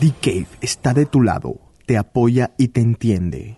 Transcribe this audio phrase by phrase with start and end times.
[0.00, 3.56] D-Cave está de tu lado, te apoya y te entiende.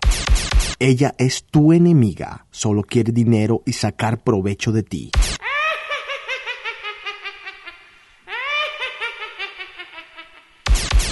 [0.79, 5.11] Ella es tu enemiga, solo quiere dinero y sacar provecho de ti.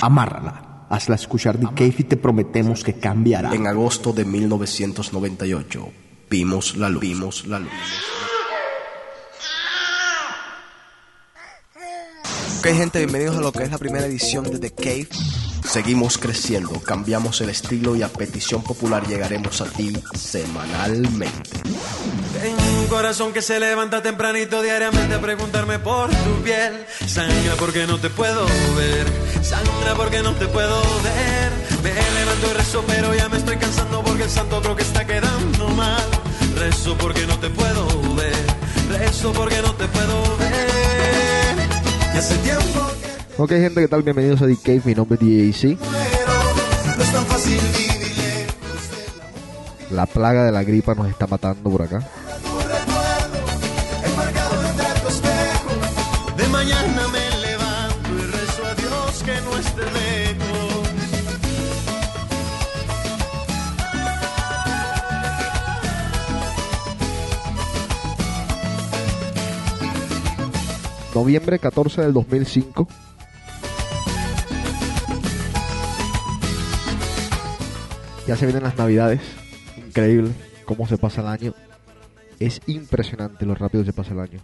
[0.00, 3.52] Amárrala, hazla escuchar D-Cave y te prometemos que cambiará.
[3.52, 5.88] En agosto de 1998,
[6.30, 7.00] vimos la luz.
[7.00, 8.25] Vimos la luz.
[12.66, 15.06] Ok, gente, bienvenidos a lo que es la primera edición de The Cave.
[15.64, 21.60] Seguimos creciendo, cambiamos el estilo y a petición popular llegaremos a ti semanalmente.
[22.42, 26.84] Tengo un corazón que se levanta tempranito diariamente a preguntarme por tu piel.
[27.06, 28.44] Sangra porque no te puedo
[28.76, 29.06] ver.
[29.44, 31.52] Sangra porque no te puedo ver.
[31.84, 35.06] Me levanto y rezo, pero ya me estoy cansando porque el santo creo que está
[35.06, 36.04] quedando mal.
[36.56, 38.44] Rezo porque no te puedo ver.
[38.88, 40.45] Rezo porque no te puedo ver.
[43.36, 44.02] Ok, gente, ¿qué tal?
[44.02, 44.80] Bienvenidos a Cave.
[44.86, 45.78] Mi nombre es DJC.
[49.90, 52.08] La plaga de la gripa nos está matando por acá.
[71.16, 72.86] Noviembre 14 del 2005.
[78.26, 79.22] Ya se vienen las navidades.
[79.78, 80.32] Increíble
[80.66, 81.54] cómo se pasa el año.
[82.38, 84.40] Es impresionante lo rápido que se pasa el año.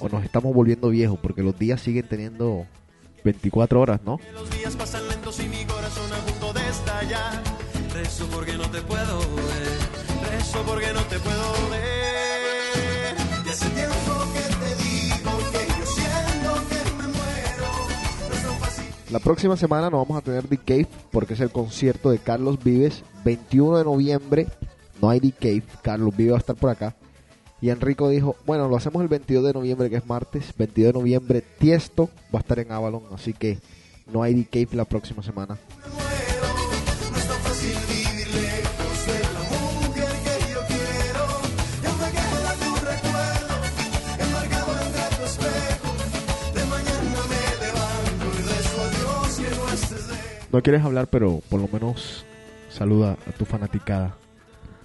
[0.00, 2.66] O nos estamos volviendo viejos porque los días siguen teniendo
[3.22, 4.18] 24 horas, ¿no?
[4.34, 7.40] Los días pasan lentos y mi corazón a punto de estallar.
[8.32, 10.32] Porque no te puedo ver.
[10.32, 12.11] Rezo porque no te puedo ver.
[19.12, 22.64] La próxima semana no vamos a tener The Cave porque es el concierto de Carlos
[22.64, 24.46] Vives, 21 de noviembre.
[25.02, 26.96] No hay The Cave, Carlos Vives va a estar por acá.
[27.60, 30.54] Y Enrico dijo, bueno, lo hacemos el 22 de noviembre, que es martes.
[30.56, 33.58] 22 de noviembre, Tiesto va a estar en Avalon, así que
[34.10, 35.58] no hay The Cave la próxima semana.
[50.52, 52.26] No quieres hablar, pero por lo menos
[52.68, 54.14] saluda a tu fanaticada.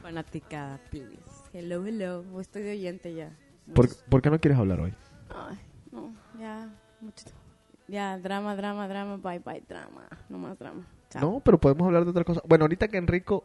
[0.02, 1.20] Fanaticada, please.
[1.52, 2.24] Hello, hello.
[2.40, 3.36] Estoy de oyente ya.
[3.74, 4.94] ¿Por, por qué no quieres hablar hoy?
[5.30, 5.58] Ay,
[5.92, 6.74] no, ya.
[7.02, 7.26] Mucho.
[7.90, 10.08] Ya, drama, drama, drama, bye, bye, drama.
[10.30, 10.88] No más drama.
[11.10, 11.22] Chao.
[11.22, 12.42] No, pero podemos hablar de otra cosa.
[12.48, 13.44] Bueno, ahorita que Enrico...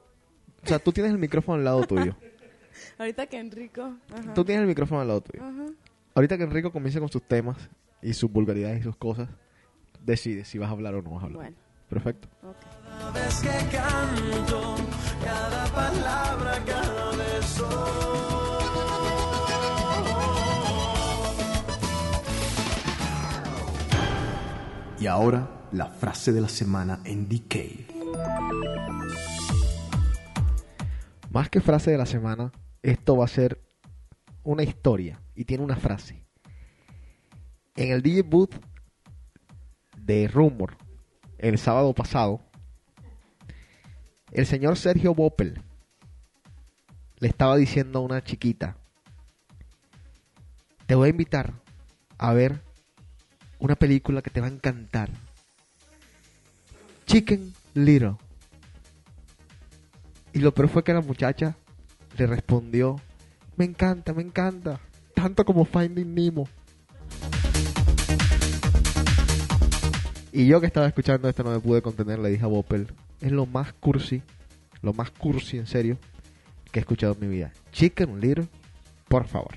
[0.65, 2.15] O sea, tú tienes el micrófono al lado tuyo.
[2.99, 3.95] Ahorita que Enrico.
[4.13, 4.33] Ajá.
[4.33, 5.43] Tú tienes el micrófono al lado tuyo.
[5.43, 5.67] Ajá.
[6.15, 7.57] Ahorita que Enrico comience con sus temas
[8.01, 9.29] y sus vulgaridades y sus cosas,
[10.05, 11.43] decide si vas a hablar o no vas a hablar.
[11.43, 11.57] Bueno,
[11.93, 12.27] Perfecto.
[12.41, 14.77] Cada vez que canto,
[15.23, 17.69] cada palabra, cada beso.
[24.99, 27.89] Y ahora, la frase de la semana en D-Cave.
[31.31, 33.61] Más que frase de la semana, esto va a ser
[34.45, 36.25] una historia y tiene una frase.
[37.77, 38.55] En el DJ Booth
[39.99, 40.79] de Rumor,
[41.43, 42.41] el sábado pasado,
[44.31, 45.61] el señor Sergio Boppel
[47.19, 48.77] le estaba diciendo a una chiquita,
[50.87, 51.53] te voy a invitar
[52.17, 52.61] a ver
[53.59, 55.11] una película que te va a encantar.
[57.07, 58.17] Chicken Little.
[60.33, 61.57] Y lo peor fue que la muchacha
[62.17, 63.01] le respondió,
[63.57, 64.81] me encanta, me encanta,
[65.15, 66.49] tanto como Finding Nemo.
[70.33, 72.89] Y yo que estaba escuchando esto no me pude contener, le dije a Boppel,
[73.21, 74.23] es lo más cursi,
[74.81, 75.99] lo más cursi en serio
[76.71, 77.53] que he escuchado en mi vida.
[77.71, 78.49] Chicken Little,
[79.09, 79.53] por favor.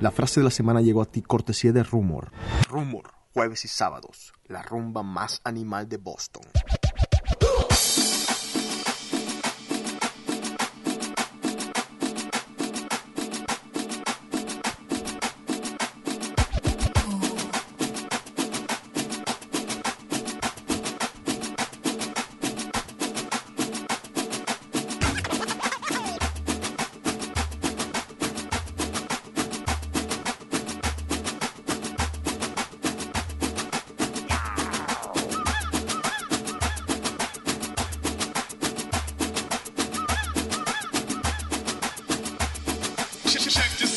[0.00, 2.30] La frase de la semana llegó a ti cortesía de Rumor.
[2.68, 6.42] Rumor, jueves y sábados, la rumba más animal de Boston.
[43.32, 43.89] Vas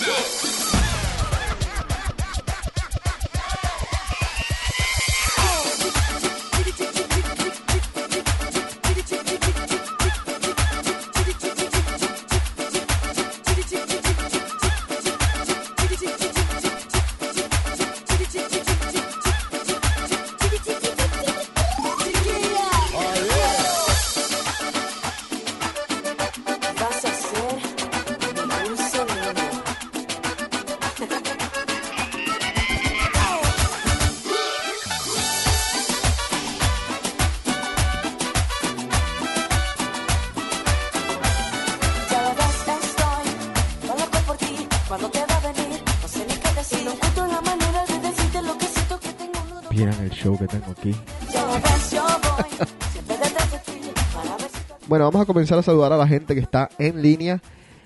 [55.06, 57.42] Vamos a comenzar a saludar a la gente que está en línea.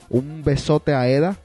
[0.10, 1.36] Un besote a Eda.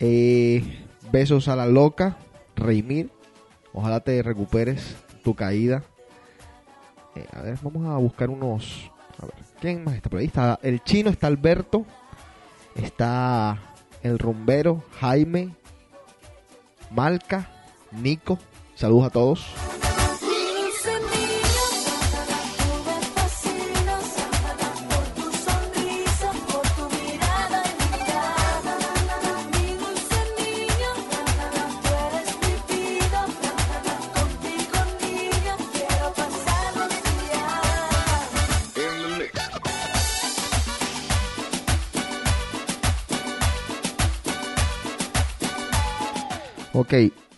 [0.00, 2.16] Eh, besos a la loca.
[2.56, 3.10] Reimir.
[3.72, 5.82] Ojalá te recuperes tu caída.
[7.14, 8.90] Eh, a ver, vamos a buscar unos.
[9.20, 10.26] A ver, ¿quién más está por ahí?
[10.26, 11.84] Está el chino, está Alberto.
[12.74, 13.58] Está
[14.02, 15.54] el rumbero, Jaime.
[16.90, 17.48] Malca,
[17.92, 18.38] Nico.
[18.74, 19.73] Saludos a todos.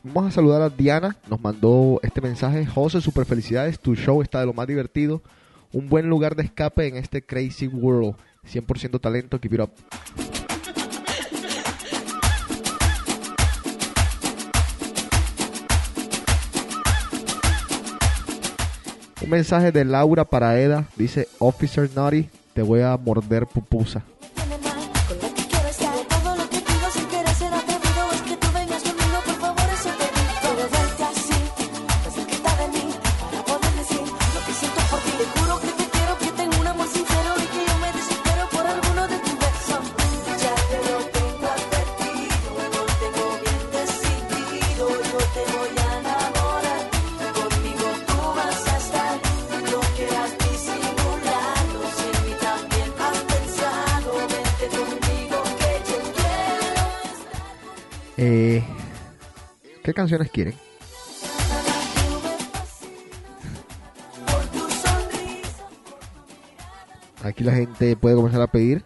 [0.03, 1.17] Vamos a saludar a Diana.
[1.29, 2.67] Nos mandó este mensaje.
[2.67, 3.81] José, super felicidades.
[3.81, 5.23] Tu show está de lo más divertido.
[5.73, 8.15] Un buen lugar de escape en este crazy world.
[8.45, 9.41] 100% talento.
[9.41, 9.71] Keep it up.
[19.23, 20.87] Un mensaje de Laura para Eda.
[20.97, 24.05] Dice, Officer Naughty, te voy a morder pupusa.
[59.97, 60.55] Canciones quieren?
[67.25, 68.85] Aquí la gente puede comenzar a pedir.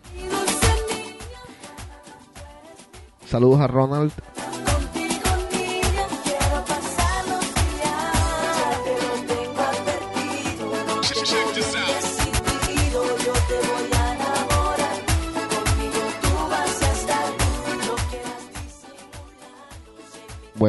[3.26, 4.12] Saludos a Ronald.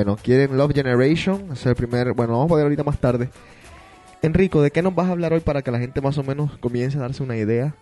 [0.04, 1.52] Bueno, quieren Love Generation.
[1.52, 2.14] Es el primer.
[2.14, 3.30] Bueno, vamos a ver ahorita más tarde.
[4.24, 6.58] Enrico, ¿de qué nos vas a hablar hoy para que la gente más o menos
[6.58, 7.76] comience a darse una idea?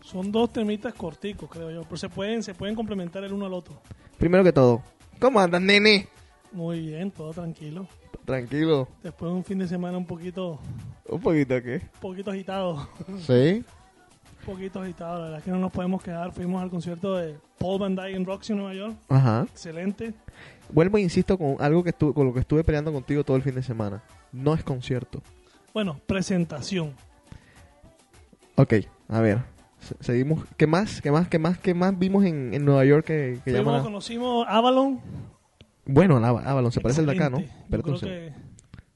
[0.00, 3.52] Son dos temitas corticos, creo yo, pero se pueden, se pueden complementar el uno al
[3.52, 3.82] otro.
[4.16, 4.80] Primero que todo,
[5.18, 6.06] ¿cómo andas, nene?
[6.52, 7.88] Muy bien, todo tranquilo.
[8.24, 8.86] Tranquilo.
[9.02, 10.60] Después de un fin de semana un poquito,
[11.08, 11.82] Un poquito, ¿qué?
[12.00, 12.88] poquito agitado,
[13.26, 13.64] Sí.
[14.48, 15.16] Poquito agitado.
[15.16, 16.32] La verdad es que no nos podemos quedar.
[16.32, 18.96] Fuimos al concierto de Paul Van Dyke en Roxy, Nueva York.
[19.08, 19.46] Ajá.
[19.50, 20.14] Excelente.
[20.72, 23.42] Vuelvo e insisto con algo que estuve, con lo que estuve peleando contigo todo el
[23.42, 24.02] fin de semana.
[24.32, 25.22] No es concierto.
[25.72, 26.92] Bueno, presentación.
[28.56, 28.74] Ok,
[29.08, 29.38] a ver.
[29.80, 30.44] se- Seguimos.
[30.56, 31.00] ¿Qué más?
[31.00, 31.28] ¿Qué más?
[31.28, 31.58] ¿Qué más?
[31.58, 35.00] ¿Qué más vimos en, en Nueva York que, que Fuimos, conocimos Avalon.
[35.86, 37.38] Bueno, Avalon se parece al de acá, ¿no?
[37.38, 38.32] Un creo que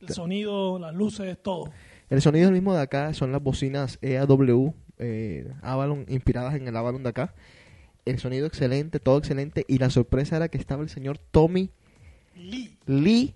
[0.00, 1.70] el sonido, las luces, todo.
[2.10, 6.66] El sonido es el mismo de acá, son las bocinas EAW, eh, Avalon, inspiradas en
[6.68, 7.34] el Avalon de acá.
[8.04, 9.64] El sonido excelente, todo excelente.
[9.68, 11.70] Y la sorpresa era que estaba el señor Tommy
[12.34, 12.76] Lee.
[12.86, 13.34] Lee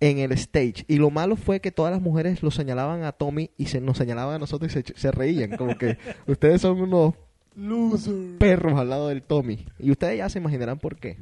[0.00, 0.84] en el stage.
[0.88, 3.96] Y lo malo fue que todas las mujeres lo señalaban a Tommy y se nos
[3.98, 5.56] señalaban a nosotros y se, se reían.
[5.56, 7.14] Como que ustedes son unos
[7.54, 8.38] Loser.
[8.38, 9.66] perros al lado del Tommy.
[9.78, 11.18] Y ustedes ya se imaginarán por qué.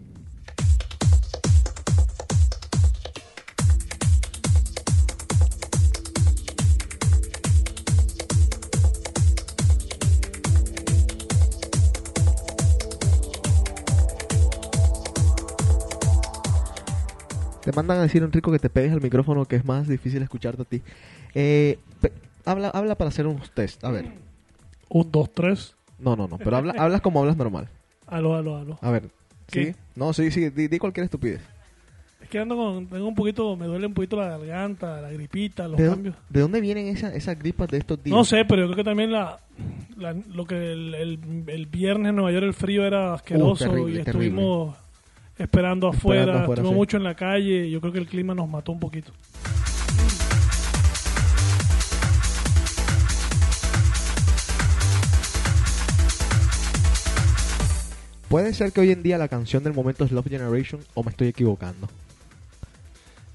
[17.62, 20.62] Te mandan a decir, Enrico, que te pegues al micrófono, que es más difícil escucharte
[20.62, 20.82] a ti.
[21.34, 22.12] Eh, pe-
[22.44, 23.84] habla, habla para hacer unos test.
[23.84, 24.06] A ver.
[24.88, 25.74] Un, dos, tres.
[25.98, 26.38] No, no, no.
[26.38, 27.68] Pero habla, hablas como hablas normal.
[28.06, 28.78] Aló, aló, aló.
[28.80, 29.04] A ver,
[29.50, 29.72] ¿Qué?
[29.72, 29.78] ¿sí?
[29.94, 31.42] No, sí, sí, di, di cualquier estupidez.
[32.22, 35.66] Es que ando con, tengo un poquito, me duele un poquito la garganta, la gripita,
[35.68, 36.16] los ¿De, dó- cambios.
[36.28, 38.14] de dónde vienen esas, esas gripas de estos días?
[38.16, 39.38] No sé, pero yo creo que también la,
[39.96, 43.98] la- lo que el, el- el viernes en Nueva York el frío era asqueroso terrible,
[43.98, 44.76] y estuvimos
[45.42, 46.74] esperando Esperando afuera, estuvimos sí.
[46.76, 49.12] mucho en la calle yo creo que el clima nos mató un poquito.
[58.28, 61.10] Puede ser que hoy en día la canción del momento es Love Generation o me
[61.10, 61.88] estoy equivocando.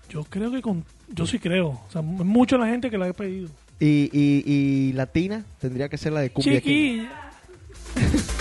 [0.09, 3.09] Yo creo que con, yo sí creo, o sea, m- mucha la gente que la
[3.09, 3.49] he pedido.
[3.81, 6.61] Y, y, y latina tendría que ser la de Cumbia.
[6.61, 7.05] Chiqui,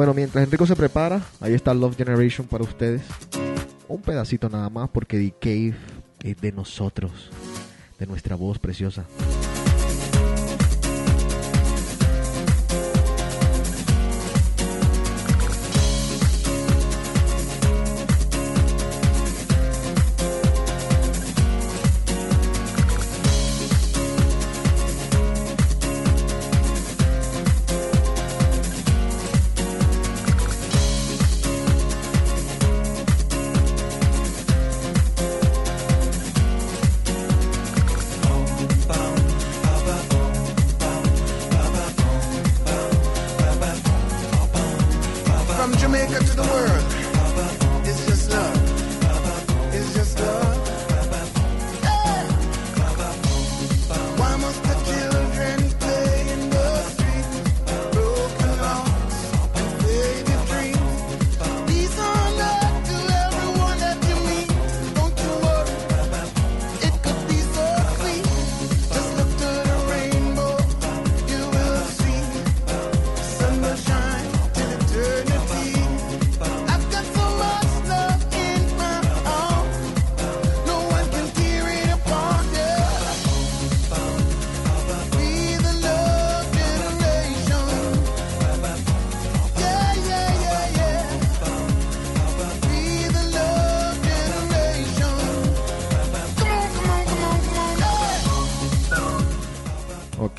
[0.00, 3.02] Bueno, mientras Enrico se prepara, ahí está Love Generation para ustedes.
[3.86, 5.74] Un pedacito nada más porque The Cave
[6.24, 7.12] es de nosotros,
[7.98, 9.04] de nuestra voz preciosa.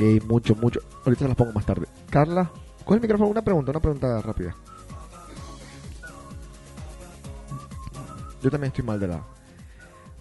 [0.01, 0.79] Ok, mucho, mucho.
[1.05, 1.87] Ahorita se las pongo más tarde.
[2.09, 2.51] Carla,
[2.83, 3.29] coge el micrófono.
[3.29, 4.55] Una pregunta, una pregunta rápida.
[8.41, 9.23] Yo también estoy mal de la,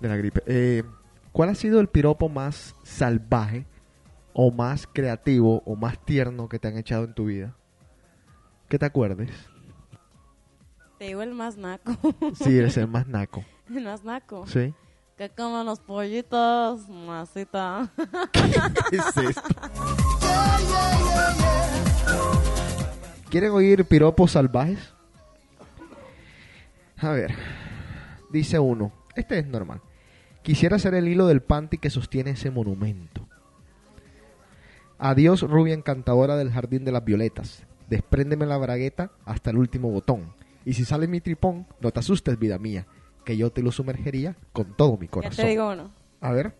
[0.00, 0.42] de la gripe.
[0.46, 0.82] Eh,
[1.32, 3.66] ¿Cuál ha sido el piropo más salvaje
[4.34, 7.56] o más creativo o más tierno que te han echado en tu vida?
[8.68, 9.30] Que te acuerdes.
[10.98, 11.96] Te digo el más naco.
[12.34, 13.42] Sí, eres el más naco.
[13.74, 14.46] el más naco.
[14.46, 14.74] ¿Sí?
[15.20, 17.92] Que como los pollitos, masita.
[18.32, 19.42] ¿Qué es esto?
[23.28, 24.94] ¿Quieren oír piropos salvajes?
[26.96, 27.34] A ver,
[28.32, 29.82] dice uno, este es normal.
[30.40, 33.28] Quisiera ser el hilo del panty que sostiene ese monumento.
[34.98, 37.64] Adiós, rubia encantadora del jardín de las violetas.
[37.90, 40.32] Despréndeme la bragueta hasta el último botón.
[40.64, 42.86] Y si sale mi tripón, no te asustes, vida mía,
[43.24, 45.44] que yo te lo sumergería con todo mi Ya corazón.
[45.44, 45.90] te digo uno.
[46.20, 46.54] A ver,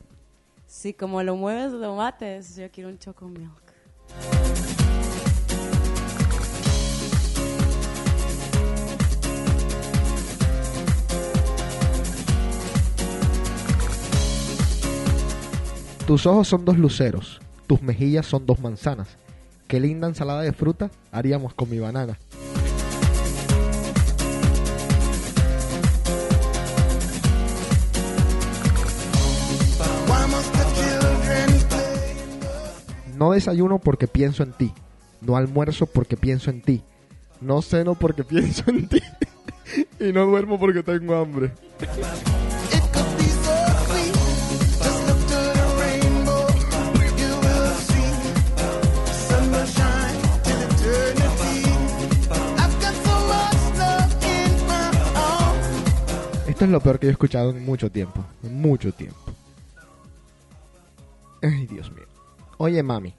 [0.67, 3.51] Si como lo mueves, lo mates, yo quiero un choco milk.
[16.07, 19.09] Tus ojos son dos luceros, tus mejillas son dos manzanas.
[19.69, 22.19] Qué linda ensalada de fruta haríamos con mi banana.
[33.21, 34.73] No desayuno porque pienso en ti.
[35.21, 36.83] No almuerzo porque pienso en ti.
[37.43, 39.03] No ceno porque pienso en ti.
[40.01, 41.53] y no duermo porque tengo hambre.
[56.49, 58.25] Esto es lo peor que yo he escuchado en mucho tiempo.
[58.43, 59.19] En mucho tiempo.
[61.43, 62.10] Ay, Dios mío.
[62.63, 63.15] Oye, mami,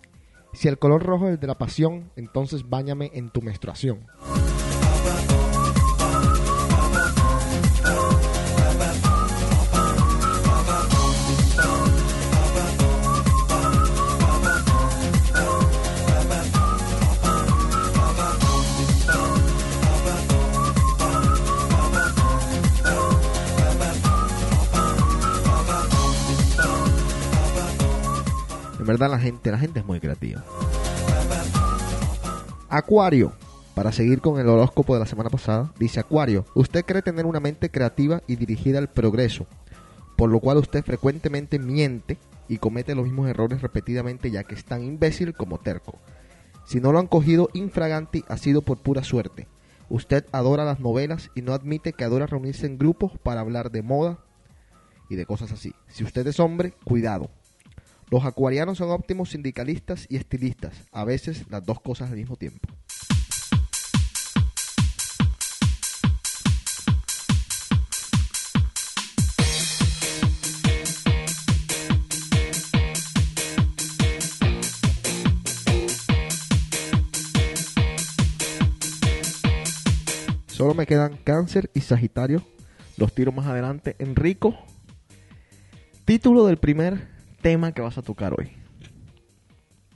[0.53, 4.05] si el color rojo es de la pasión, entonces báñame en tu menstruación.
[29.07, 30.43] La gente, la gente es muy creativa.
[32.69, 33.33] Acuario,
[33.75, 37.39] para seguir con el horóscopo de la semana pasada, dice Acuario, usted cree tener una
[37.39, 39.45] mente creativa y dirigida al progreso,
[40.17, 42.17] por lo cual usted frecuentemente miente
[42.47, 45.99] y comete los mismos errores repetidamente ya que es tan imbécil como terco.
[46.65, 49.47] Si no lo han cogido infraganti ha sido por pura suerte.
[49.89, 53.81] Usted adora las novelas y no admite que adora reunirse en grupos para hablar de
[53.81, 54.19] moda
[55.09, 55.73] y de cosas así.
[55.87, 57.29] Si usted es hombre, cuidado.
[58.11, 62.67] Los acuarianos son óptimos sindicalistas y estilistas, a veces las dos cosas al mismo tiempo.
[80.47, 82.43] Solo me quedan cáncer y sagitario.
[82.97, 83.95] Los tiro más adelante.
[83.99, 84.53] Enrico,
[86.03, 88.51] título del primer tema que vas a tocar hoy.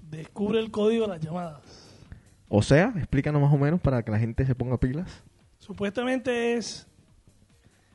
[0.10, 1.62] Descubre el código de las llamadas.
[2.48, 5.24] O sea, explícanos más o menos para que la gente se ponga pilas.
[5.60, 6.88] Supuestamente es.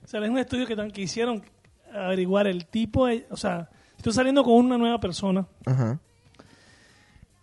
[0.02, 1.42] O sea, es un estudio que, tan- que hicieron
[1.94, 3.26] averiguar el tipo de.
[3.30, 6.00] O sea, si estoy saliendo con una nueva persona, Ajá.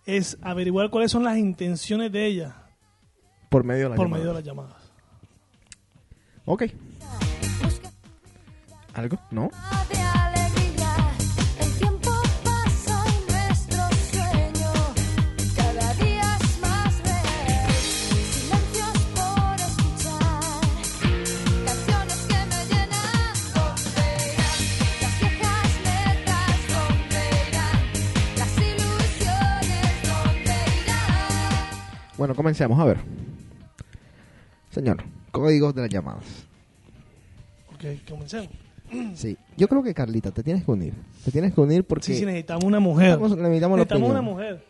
[0.04, 2.56] es averiguar cuáles son las intenciones de ella
[3.48, 4.18] Por medio de la por llamada.
[4.20, 4.92] medio de las llamadas.
[6.44, 6.64] Ok.
[8.94, 9.18] ¿Algo?
[9.30, 9.50] ¿No?
[32.18, 32.78] Bueno, comencemos.
[32.78, 32.98] A ver.
[34.70, 36.24] Señor, códigos de las llamadas.
[37.74, 38.48] Ok, comencemos.
[39.14, 39.36] Sí.
[39.58, 40.94] Yo creo que Carlita, te tienes que unir.
[41.22, 42.06] Te tienes que unir porque...
[42.06, 43.18] Sí, sí, necesitamos una mujer.
[43.18, 44.64] Necesitamos- necesitamos la Necesitamos una mujer.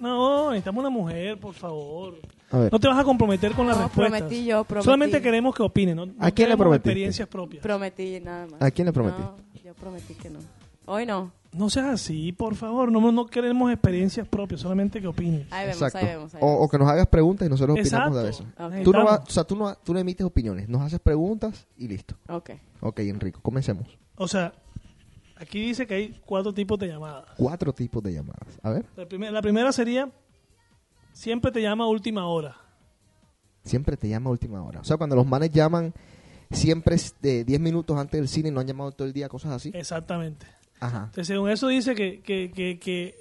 [0.00, 2.14] No, necesitamos una mujer, por favor.
[2.50, 2.72] A ver.
[2.72, 4.18] No te vas a comprometer con las No, respuestas.
[4.22, 4.84] prometí yo, prometí.
[4.86, 5.94] Solamente queremos que opinen.
[5.94, 6.88] No, no ¿A quién le prometiste?
[6.90, 7.62] experiencias propias.
[7.62, 8.60] Prometí nada más.
[8.60, 9.22] ¿A quién le prometiste?
[9.30, 10.40] No, yo prometí que no.
[10.86, 11.32] Hoy no.
[11.52, 12.92] No seas así, por favor.
[12.92, 15.46] No, no queremos experiencias propias, solamente que opines.
[15.50, 15.98] Ahí vemos, Exacto.
[15.98, 16.34] ahí vemos.
[16.34, 16.64] Ahí O, vemos.
[16.64, 18.10] o que nos hagas preguntas y nosotros Exacto.
[18.10, 18.44] opinamos de eso.
[18.78, 18.84] Ok.
[18.84, 21.88] Tú no, vas- o sea, tú, no, tú no emites opiniones, nos haces preguntas y
[21.88, 22.14] listo.
[22.28, 22.50] Ok.
[22.80, 23.98] Ok, Enrico, comencemos.
[24.14, 24.52] O sea,
[25.36, 27.24] aquí dice que hay cuatro tipos de llamadas.
[27.36, 28.58] Cuatro tipos de llamadas.
[28.62, 30.08] A ver, La, primer- la primera sería,
[31.12, 32.56] siempre te llama a última hora.
[33.64, 34.80] siempre te llama a última hora.
[34.80, 35.92] O sea, cuando los manes llaman
[36.50, 39.28] siempre es de 10 minutos antes del cine y no han llamado todo el día,
[39.28, 39.70] cosas así.
[39.74, 40.46] Exactamente.
[40.80, 41.04] Ajá.
[41.04, 43.14] Entonces, según eso dice que, que, que, que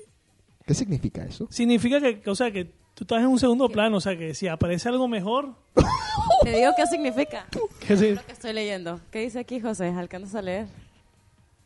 [0.65, 1.48] ¿Qué significa eso?
[1.52, 3.98] significa que, que, o sea, que tú estás en un segundo plano.
[3.98, 5.56] O sea, que si aparece algo mejor,
[6.43, 7.48] Te digo qué significa.
[7.86, 8.12] que sí.
[8.15, 9.00] Lo que estoy leyendo.
[9.12, 9.88] ¿Qué dice aquí, José?
[9.89, 10.67] ¿Alcanzas a leer?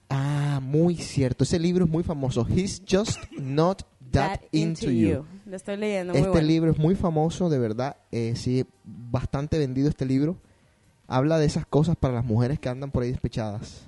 [0.10, 1.43] Ah, muy cierto.
[1.43, 2.45] Ese libro es muy famoso.
[2.49, 5.25] He's just not that, into, you.
[5.45, 6.13] Lo estoy leyendo.
[6.13, 6.47] Muy Este bueno.
[6.47, 7.97] libro es muy famoso, de verdad.
[8.12, 10.38] Eh, sí, bastante vendido este libro.
[11.08, 13.88] Habla de esas cosas para las mujeres que andan por ahí despechadas.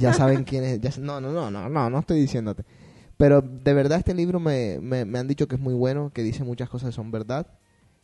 [0.00, 0.80] Ya saben quién es.
[0.80, 2.64] ya- no, no, no, no, no, no estoy diciéndote.
[3.16, 6.22] Pero de verdad este libro me, me, me han dicho que es muy bueno, que
[6.22, 7.46] dice muchas cosas que son verdad.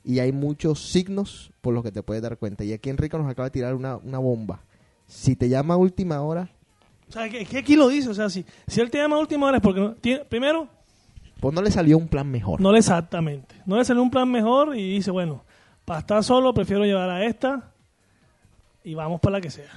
[0.02, 2.64] Y hay muchos signos por los que te puedes dar cuenta.
[2.64, 4.60] Y aquí Enrico nos acaba de tirar una, una bomba.
[5.06, 6.50] Si te llama a última hora,
[7.08, 8.08] O sea, que, que aquí lo dice.
[8.10, 10.68] O sea, si, si él te llama a última hora es porque, no- tiene- primero,
[11.40, 12.60] pues no le salió un plan mejor.
[12.60, 13.54] no le exactamente.
[13.66, 15.44] No le salió un plan mejor y dice, bueno,
[15.84, 17.70] para estar solo prefiero llevar a esta
[18.82, 19.70] y vamos para la que sea.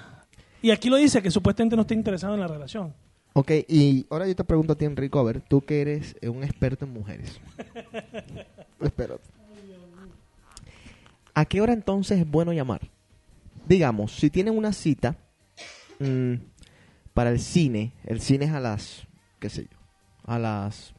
[0.62, 2.94] Y aquí lo dice que supuestamente no está interesado en la relación.
[3.34, 6.30] Ok, y ahora yo te pregunto a ti, Enrico, a ver, tú que eres eh,
[6.30, 7.40] un experto en mujeres.
[8.82, 9.24] Espérate.
[11.34, 12.82] ¿A qué hora entonces es bueno llamar?
[13.68, 15.16] Digamos, si tienen una cita
[16.00, 16.34] mm,
[17.14, 19.06] para el cine, el cine es a las,
[19.40, 19.78] qué sé yo,
[20.26, 20.94] a las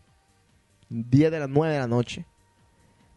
[0.90, 2.24] 10 de las 9 de la noche,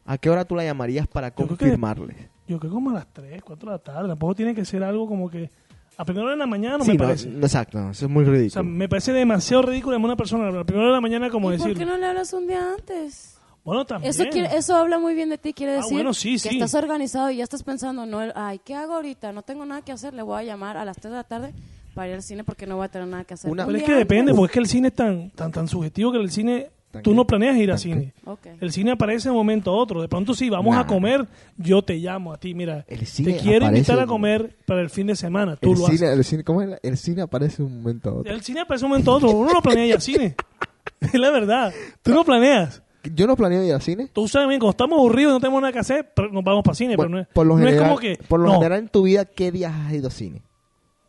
[0.05, 2.29] ¿a qué hora tú la llamarías para creo que- confirmarle?
[2.47, 4.09] Yo creo que como a las 3, 4 de la tarde.
[4.09, 5.49] Tampoco tiene que ser algo como que
[5.97, 7.27] a primera hora de la mañana no Sí, me no, parece.
[7.29, 8.63] no, exacto, eso es muy O sea, ridículo.
[8.63, 11.57] me parece demasiado ridículo a una persona a primera hora de la mañana como ¿Y
[11.57, 13.37] por decir, qué no le hablas un día antes?
[13.63, 14.09] bueno, también.
[14.09, 16.49] Eso, quiere- eso habla muy bien de ti, quiere Ah, decir bueno, sí, que sí.
[16.49, 19.31] estás organizado y ya estás pensando, no, el- ay, ¿qué hago ahorita?
[19.33, 21.53] No tengo nada que hacer, le voy a llamar a las 3 de la tarde
[21.93, 23.51] para ir al cine porque no voy a tener nada que hacer.
[23.51, 25.67] Una- Un Pero es que depende, porque es que el cine es tan, tan, tan
[25.67, 28.13] subjetivo que el cine, ¿Tan tú no planeas ir al cine.
[28.25, 28.47] Ok.
[28.59, 30.01] El cine aparece de un momento a otro.
[30.01, 30.81] De pronto, si vamos Nah.
[30.81, 31.27] a comer,
[31.57, 32.53] yo te llamo a ti.
[32.53, 35.55] Mira, El cine te quiero invitar a comer para el fin de semana.
[35.55, 36.17] Tú El lo cine, haces.
[36.17, 36.79] el cine, ¿cómo es?
[36.83, 38.31] El cine aparece un momento a otro.
[38.33, 39.29] El cine aparece de un momento a otro.
[39.31, 40.35] Uno no planea ir al cine.
[41.01, 41.73] Es la verdad.
[42.03, 42.83] Tú no planeas.
[43.15, 44.07] Yo no planeo ir al cine.
[44.13, 46.95] Tú sabes bien, cuando estamos aburridos, no tenemos nada que hacer, nos vamos para cine.
[46.95, 48.79] Bueno, pero no es, por lo no es general, como que por lo no, general
[48.79, 50.41] en tu vida, ¿qué días has ido al cine?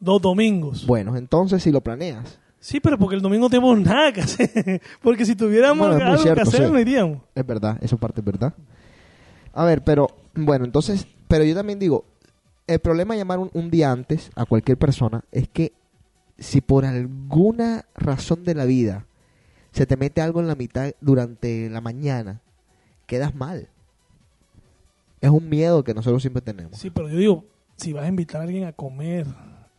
[0.01, 0.87] dos domingos.
[0.87, 4.81] Bueno, entonces si lo planeas, Sí, pero porque el domingo tenemos nada que hacer.
[5.03, 6.73] Porque si tuviéramos Bueno, algo cierto, que hacer, sí.
[6.73, 7.19] no iríamos.
[7.35, 8.55] es verdad, eso parte es verdad.
[9.53, 12.05] A ver, pero bueno, entonces, pero yo también digo,
[12.69, 15.73] el problema de llamar un, un día antes a cualquier persona es que
[16.39, 19.07] si por alguna razón de la vida
[19.73, 22.43] se te mete algo en la mitad durante la mañana,
[23.07, 23.71] quedas mal.
[25.21, 26.79] Es un miedo que nosotros siempre tenemos.
[26.79, 27.45] Sí, pero yo digo,
[27.77, 29.27] si vas a invitar a alguien a comer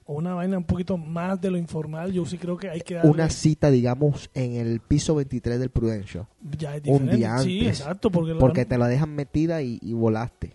[0.05, 2.95] o una vaina un poquito más de lo informal, yo sí creo que hay que
[2.95, 6.27] darle, Una cita, digamos, en el piso 23 del Prudential.
[6.57, 7.15] ya es un diferente.
[7.17, 7.79] día Sí, antes.
[7.79, 10.53] exacto, porque, la- Porque te la dejan metida y, y volaste.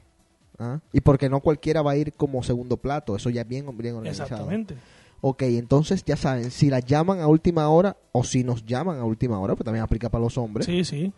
[0.59, 0.81] ¿Ah?
[0.93, 3.15] Y porque no cualquiera va a ir como segundo plato.
[3.15, 4.27] Eso ya es bien, bien organizado.
[4.27, 4.75] exactamente.
[5.21, 9.05] Ok, entonces ya saben, si la llaman a última hora o si nos llaman a
[9.05, 10.67] última hora, pues también aplica para los hombres.
[10.67, 11.13] Sí, sí.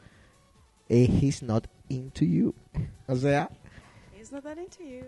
[0.89, 2.55] eh, he's not into you.
[3.09, 3.51] O sea,
[4.19, 5.05] It's not that into you.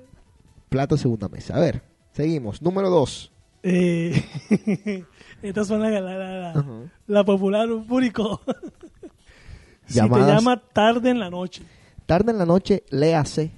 [0.68, 1.54] plato segunda mesa.
[1.56, 1.82] A ver,
[2.12, 2.62] seguimos.
[2.62, 3.32] Número dos.
[3.62, 4.24] Eh,
[5.42, 6.92] esta suena la, la, la- Ajá.
[7.06, 8.40] la popular Burico.
[9.86, 10.26] si Llamadas.
[10.26, 11.62] te llama tarde en la noche,
[12.06, 13.52] Tarde en la noche, léase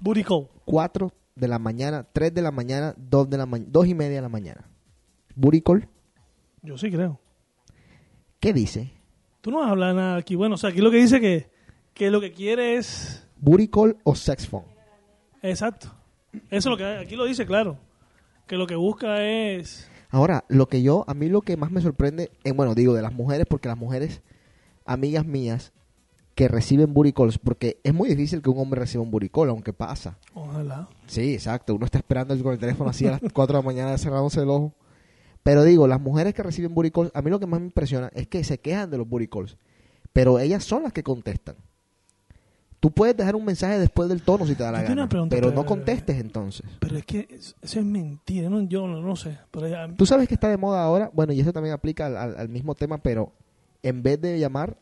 [0.00, 0.48] Burico.
[0.64, 4.16] 4 de la mañana, 3 de la mañana, 2 de la mañana, 2 y media
[4.16, 4.68] de la mañana.
[5.34, 5.88] Buricol,
[6.62, 7.18] Yo sí creo.
[8.38, 8.92] ¿qué dice?
[9.40, 10.34] Tú no vas a hablar nada aquí.
[10.36, 11.50] Bueno, o sea, aquí lo que dice que,
[11.94, 13.26] que lo que quiere es...
[13.38, 14.64] ¿Buricol o sex phone?
[15.42, 15.88] Exacto.
[16.32, 17.78] Eso es lo que aquí lo dice, claro.
[18.50, 19.88] Que lo que busca es...
[20.08, 23.00] Ahora, lo que yo, a mí lo que más me sorprende, eh, bueno, digo de
[23.00, 24.22] las mujeres, porque las mujeres,
[24.84, 25.72] amigas mías,
[26.34, 30.18] que reciben buricols, porque es muy difícil que un hombre reciba un buricol, aunque pasa.
[30.34, 30.88] Ojalá.
[31.06, 33.96] Sí, exacto, uno está esperando con el teléfono así a las 4 de la mañana
[33.96, 34.74] cerrándose el ojo.
[35.44, 38.26] Pero digo, las mujeres que reciben buricols, a mí lo que más me impresiona es
[38.26, 39.58] que se quejan de los buricols,
[40.12, 41.54] pero ellas son las que contestan.
[42.80, 45.48] Tú puedes dejar un mensaje después del tono si te da la gana, pregunta, pero
[45.50, 46.64] pero- no contestes entonces.
[46.78, 48.48] Pero es que eso es mentira.
[48.48, 49.36] no- yo no, no sé.
[49.50, 52.16] Pero ya- Tú sabes que está de moda ahora, bueno, y eso también aplica al,
[52.16, 53.32] al- al mismo tema, pero
[53.82, 54.78] en vez de llamar,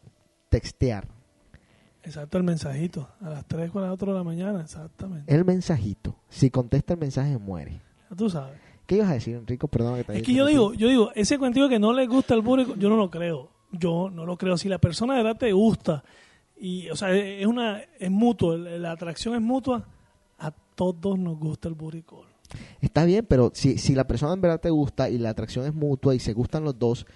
[0.49, 1.09] textear.
[2.05, 3.09] Exacto, el mensajito.
[3.21, 4.61] A las 3, 4 de la mañana.
[4.63, 5.35] Exactamente.
[5.35, 6.15] El mensajito.
[6.29, 7.81] Si contesta el mensaje, muere.
[8.09, 8.57] Ya tú sabes.
[8.87, 9.69] ¿Qué ibas a decir, Enrico?
[9.69, 12.35] Perdona que te Es que yo digo, yo digo, ese cuentico que no le gusta
[12.35, 13.51] el burico, yo no lo creo.
[13.73, 14.57] Yo no lo creo.
[14.57, 16.03] Si la persona de verdad te gusta,
[16.61, 19.87] y, o sea, es una, es mutuo, la atracción es mutua,
[20.39, 22.27] a todos nos gusta el buricol.
[22.81, 25.75] Está bien, pero si, si la persona en verdad te gusta y la atracción es
[25.75, 27.07] mutua y se gustan los dos,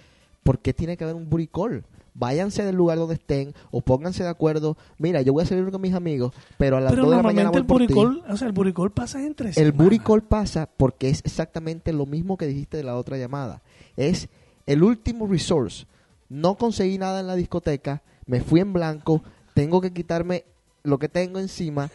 [0.43, 1.85] ¿por qué tiene que haber un buricol?
[2.15, 4.77] Váyanse del lugar donde estén o pónganse de acuerdo.
[4.99, 7.23] Mira, yo voy a salir con mis amigos, pero a las Pero 2 de la
[7.23, 7.87] mañana voy el por ti.
[7.87, 9.83] buricol, o sea, el buricol pasa entre El semana.
[9.83, 13.63] buricol pasa porque es exactamente lo mismo que dijiste de la otra llamada.
[13.97, 14.29] Es
[14.67, 15.87] el último resource.
[16.29, 19.23] No conseguí nada en la discoteca, me fui en blanco,
[19.55, 20.45] tengo que quitarme
[20.83, 21.91] lo que tengo encima,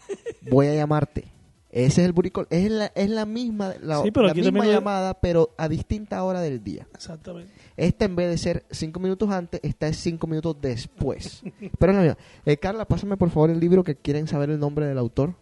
[0.50, 1.26] voy a llamarte.
[1.70, 2.48] Ese es el buricol.
[2.50, 5.68] Es la, es la misma, la, Sí, pero la aquí misma lo- llamada, pero a
[5.68, 6.88] distinta hora del día.
[6.94, 7.52] Exactamente.
[7.76, 11.44] Esta en vez de ser cinco minutos antes, esta es cinco minutos después.
[11.78, 12.18] Pero es la misma.
[12.46, 15.36] Eh, Carla, pásame por favor el libro que quieren saber el nombre del autor.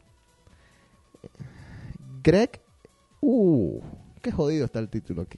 [2.23, 2.59] Greg.
[3.21, 3.79] Uh,
[4.21, 5.37] qué jodido está el título aquí.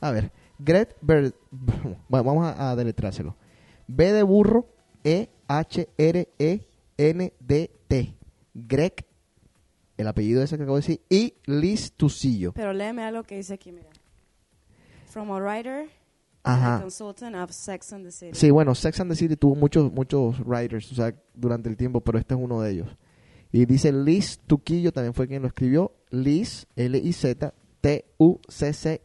[0.00, 1.34] A ver, Greg Ber-
[2.08, 3.36] Bueno, vamos a, a deletrárselo.
[3.86, 4.66] B de burro,
[5.04, 6.60] E H R E
[6.96, 8.14] N D T.
[8.54, 9.06] Greg,
[9.96, 12.52] el apellido ese que acabo de decir, y Liz Tucillo.
[12.52, 13.90] Pero léeme algo que dice aquí, mira.
[15.06, 15.88] From a writer
[16.42, 16.74] Ajá.
[16.74, 18.32] and a consultant of Sex and the City.
[18.34, 22.00] Sí, bueno, Sex and the City tuvo muchos muchos writers, o sea, durante el tiempo,
[22.00, 22.88] pero este es uno de ellos.
[23.52, 25.92] Y dice Liz Tuquillo, también fue quien lo escribió.
[26.10, 28.96] Liz, L-I-Z, T-U-C-C-I-L-L-O.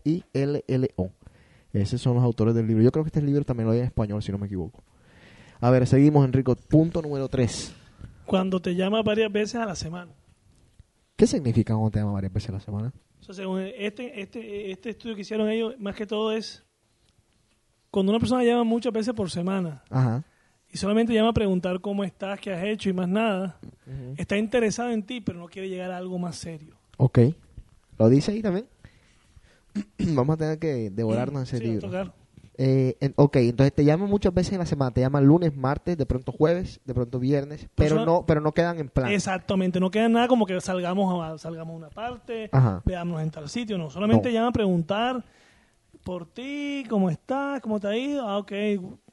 [1.73, 2.83] Esos son los autores del libro.
[2.83, 4.83] Yo creo que este libro también lo hay en español, si no me equivoco.
[5.65, 6.55] A ver, seguimos, Enrico.
[6.55, 7.73] Punto número 3.
[8.27, 10.11] Cuando te llama varias veces a la semana.
[11.15, 12.93] ¿Qué significa cuando te llama varias veces a la semana?
[13.19, 16.63] O sea, según este, este, este estudio que hicieron ellos, más que todo es
[17.89, 20.23] cuando una persona llama muchas veces por semana Ajá.
[20.71, 23.57] y solamente llama a preguntar cómo estás, qué has hecho y más nada,
[24.17, 26.75] está interesado en ti, pero no quiere llegar a algo más serio.
[26.97, 27.19] Ok.
[27.97, 28.67] ¿Lo dice ahí también?
[29.97, 31.87] Vamos a tener que devorarnos ese Sí, a libro.
[31.87, 32.13] tocar.
[32.57, 34.91] Eh, en- ok, entonces te llaman muchas veces en la semana.
[34.91, 38.53] Te llaman lunes, martes, de pronto jueves, de pronto viernes, pero Persona- no, pero no
[38.53, 39.11] quedan en plan.
[39.11, 42.81] Exactamente, no queda nada como que salgamos a, salgamos a una parte, Ajá.
[42.85, 44.33] veámonos en tal sitio, no, solamente No.
[44.33, 45.23] llama a preguntar
[46.03, 47.59] por ti, ¿cómo estás?
[47.61, 48.27] ¿Cómo te ha ido?
[48.27, 48.51] Ah, ok,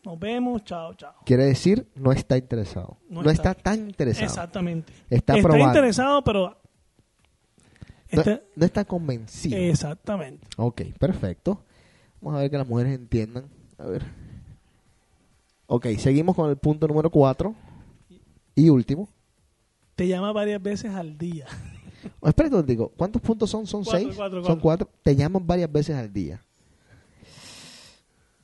[0.05, 1.15] nos vemos, chao, chao.
[1.25, 2.99] Quiere decir, no está interesado.
[3.09, 3.51] No, No está.
[3.53, 3.63] está.
[3.63, 4.27] tan interesado.
[4.27, 4.93] Exactamente.
[5.11, 5.67] Está probando.
[5.69, 6.59] interesado, pero...
[8.13, 9.57] No, está- no está convencido.
[9.57, 10.47] Exactamente.
[10.59, 11.65] Ok, perfecto.
[12.23, 13.45] Vamos a ver que las mujeres entiendan.
[13.79, 14.05] A ver.
[15.67, 17.55] Ok, seguimos con el punto número 4
[18.55, 19.09] y último.
[19.97, 21.47] Te llama varias veces al día.
[22.21, 23.67] Oh, espérate un digo, ¿cuántos puntos son?
[23.67, 24.17] ¿Son Cuatro, seis?
[24.17, 24.89] cuatro, Son cuatro.
[25.03, 26.41] Te llaman varias veces al día.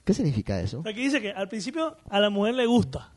[0.04, 0.82] ¿Qué significa eso?
[0.86, 3.12] Aquí dice que al principio a la mujer le gusta.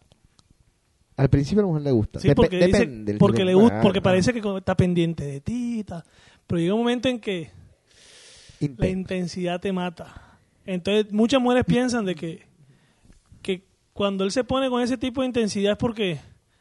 [1.16, 2.20] Al principio a la mujer le gusta.
[2.20, 4.04] Sí, Dep- porque, dice- depende del porque, le gusta, porque ah.
[4.04, 5.84] parece que está pendiente de ti.
[5.86, 6.04] tal.
[6.46, 7.50] Pero llega un momento en que
[8.78, 10.31] la intensidad te mata.
[10.74, 12.48] Entonces, muchas mujeres piensan de que,
[13.42, 16.20] que cuando él se pone con ese tipo de intensidad es porque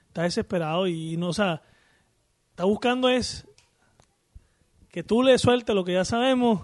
[0.08, 1.62] está desesperado y no, o sea,
[2.50, 3.46] está buscando es
[4.88, 6.62] que tú le sueltes lo que ya sabemos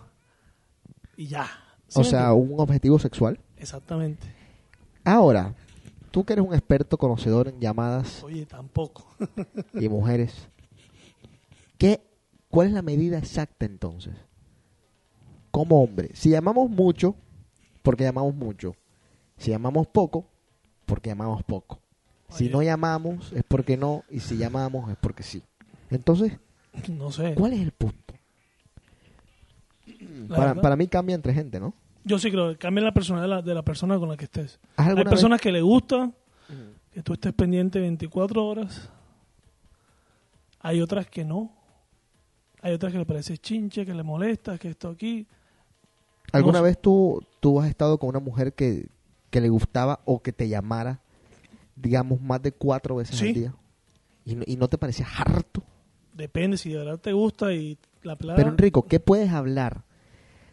[1.17, 1.49] y ya.
[1.87, 3.39] ¿Sí O sea, un objetivo sexual.
[3.59, 4.27] Exactamente.
[5.05, 5.55] Ahora,
[6.11, 9.07] tú que eres un experto conocedor en llamadas Oye, tampoco.
[9.75, 10.49] y mujeres,
[11.79, 12.03] ¿qué,
[12.49, 14.17] ¿cuál es la medida exacta entonces?
[15.53, 17.15] Como hombre, si llamamos mucho,
[17.87, 18.75] porque llamamos mucho.
[19.37, 20.27] Si llamamos poco,
[20.87, 21.79] porque llamamos poco.
[22.31, 24.03] Si no llamamos, es porque no.
[24.11, 25.41] Y si llamamos, es porque sí.
[25.91, 26.37] Entonces,
[26.89, 27.35] no sé.
[27.35, 28.15] ¿cuál es el punto?
[30.29, 31.75] Para, para mí cambia entre gente, ¿no?
[32.03, 34.59] Yo sí creo cambia la persona de la, de la persona con la que estés.
[34.77, 36.11] ¿Has Hay personas que le gusta
[36.93, 38.91] que tú estés pendiente 24 horas.
[40.59, 41.53] Hay otras que no.
[42.63, 45.29] Hay otras que le parece chinche, que le molesta, que esto aquí.
[46.33, 48.87] ¿Alguna No vez tú, tú has estado con una mujer que,
[49.31, 51.01] que le gustaba o que te llamara,
[51.77, 53.29] digamos, más de cuatro veces Sí.
[53.29, 53.55] al día?
[54.25, 55.63] Y no, y no te parecía harto.
[56.15, 58.37] Depende si de verdad te gusta y la plata.
[58.37, 59.83] Pero Enrico, ¿qué puedes hablar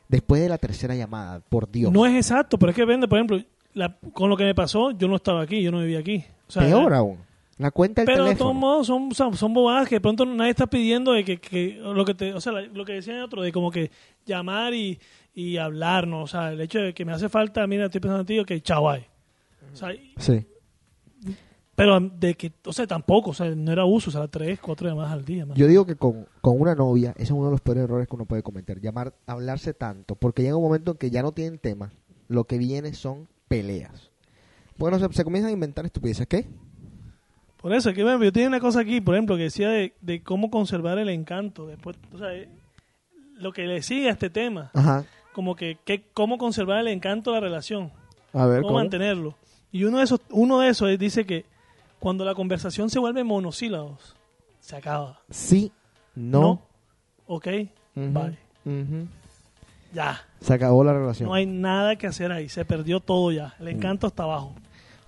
[0.09, 1.39] después de la tercera llamada?
[1.39, 1.91] Por Dios.
[1.91, 3.07] No es exacto, pero es que depende.
[3.07, 3.39] Por ejemplo,
[3.73, 6.23] la- con lo que me pasó, yo no estaba aquí, yo no vivía aquí.
[6.47, 7.17] O sea, Peor aún.
[7.57, 8.49] La cuenta del Pero de teléfono.
[8.49, 11.79] todos modos son, son, son bobadas que de pronto nadie está pidiendo de que, que
[11.81, 13.91] lo que te, o sea, la- lo que decían otro, de como que
[14.25, 14.99] llamar y,
[15.33, 18.25] y hablarnos, o sea, el hecho de que me hace falta, mira, estoy pensando en
[18.27, 18.85] ti, que chao.
[18.85, 20.45] O sea, Sí.
[21.75, 24.87] pero de que, o sea, tampoco, o sea, no era uso, o sea, tres, cuatro
[24.87, 25.57] llamadas al día, man.
[25.57, 28.15] Yo digo que con, con una novia, ese es uno de los peores errores que
[28.15, 28.79] uno puede cometer.
[28.79, 30.13] Llamar, hablarse tanto.
[30.15, 31.91] Porque llega un momento en que ya no tienen tema.
[32.27, 34.11] Lo que viene son peleas.
[34.77, 36.27] Bueno, se, se comienzan a inventar estupideces.
[36.27, 36.45] ¿Qué?
[37.57, 40.21] Por eso, que bueno, yo tenía una cosa aquí, por ejemplo, que decía de, de
[40.21, 42.49] cómo conservar el encanto, después, o sea, eh,
[43.37, 45.05] lo que le sigue a este tema, Ajá.
[45.33, 47.91] Como que, que cómo conservar el encanto de la relación.
[48.33, 48.79] A ver, cómo ¿cómo?
[48.79, 49.35] mantenerlo.
[49.71, 51.45] Y uno de esos, uno de esos es- dice que
[51.99, 54.15] cuando la conversación se vuelve monosílabos,
[54.59, 55.19] se acaba.
[55.29, 55.71] Sí,
[56.15, 56.41] no.
[56.41, 56.61] No.
[57.27, 57.47] ¿Ok?
[57.95, 58.37] Ujú, Bye.
[58.65, 59.07] ujú.
[59.93, 60.21] Ya.
[60.41, 61.27] Se acabó la relación.
[61.29, 62.49] No hay nada que hacer ahí.
[62.49, 63.53] Se perdió todo ya.
[63.59, 63.61] Mm.
[63.61, 64.53] El encanto está abajo.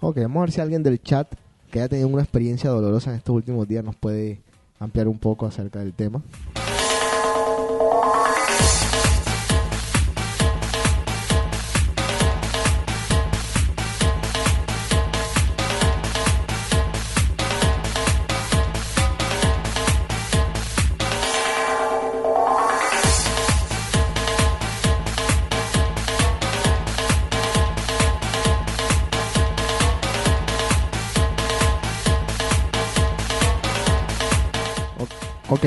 [0.01, 1.27] Ok, vamos a ver si alguien del chat
[1.71, 4.41] que haya tenido una experiencia dolorosa en estos últimos días nos puede
[4.79, 6.21] ampliar un poco acerca del tema.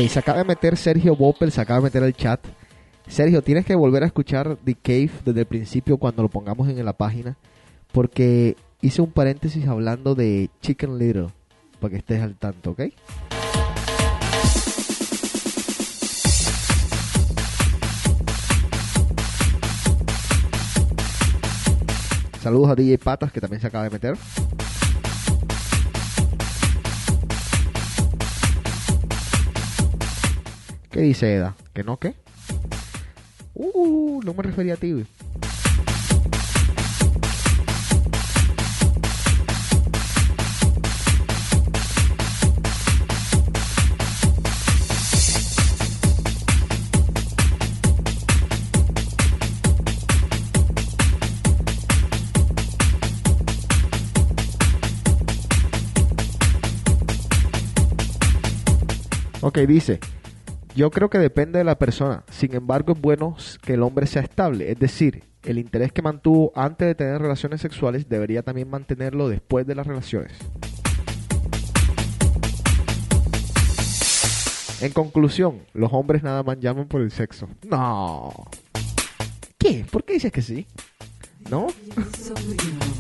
[0.07, 2.41] Se acaba de meter Sergio Boppel, se acaba de meter al chat.
[3.09, 6.85] Sergio, tienes que volver a escuchar The Cave desde el principio cuando lo pongamos en
[6.85, 7.37] la página,
[7.91, 11.29] porque hice un paréntesis hablando de Chicken Little,
[11.81, 12.83] para que estés al tanto, ¿ok?
[22.41, 24.17] Saludos a DJ Patas, que también se acaba de meter.
[30.91, 31.55] ¿Qué dice Eda?
[31.75, 32.15] ¿Que no qué?
[33.55, 35.05] Uh, no me refería a ti.
[59.41, 59.99] Ok, dice,
[60.79, 62.23] yo creo que depende de la persona.
[62.31, 64.71] Sin embargo, es bueno que el hombre sea estable.
[64.71, 69.67] Es decir, el interés que mantuvo antes de tener relaciones sexuales debería también mantenerlo después
[69.67, 70.35] de las relaciones.
[74.81, 77.49] En conclusión, los hombres nada más llaman por el sexo.
[77.69, 78.33] No.
[79.59, 79.85] ¿Qué?
[79.91, 80.69] ¿Por qué dices que sí?
[81.51, 81.67] ¿No?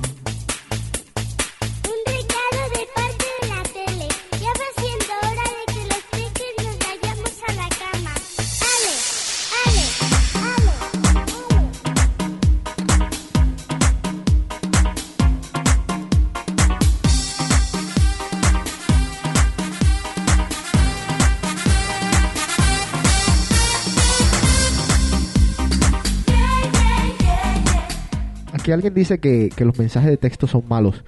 [28.68, 31.02] Aquí alguien dice que, que los mensajes de texto son malos.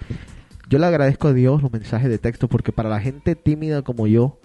[0.70, 4.06] Yo le agradezco a Dios los mensajes de texto porque para la gente tímida como
[4.06, 4.40] yo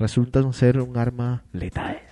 [0.00, 2.07] resultan ser un arma letal.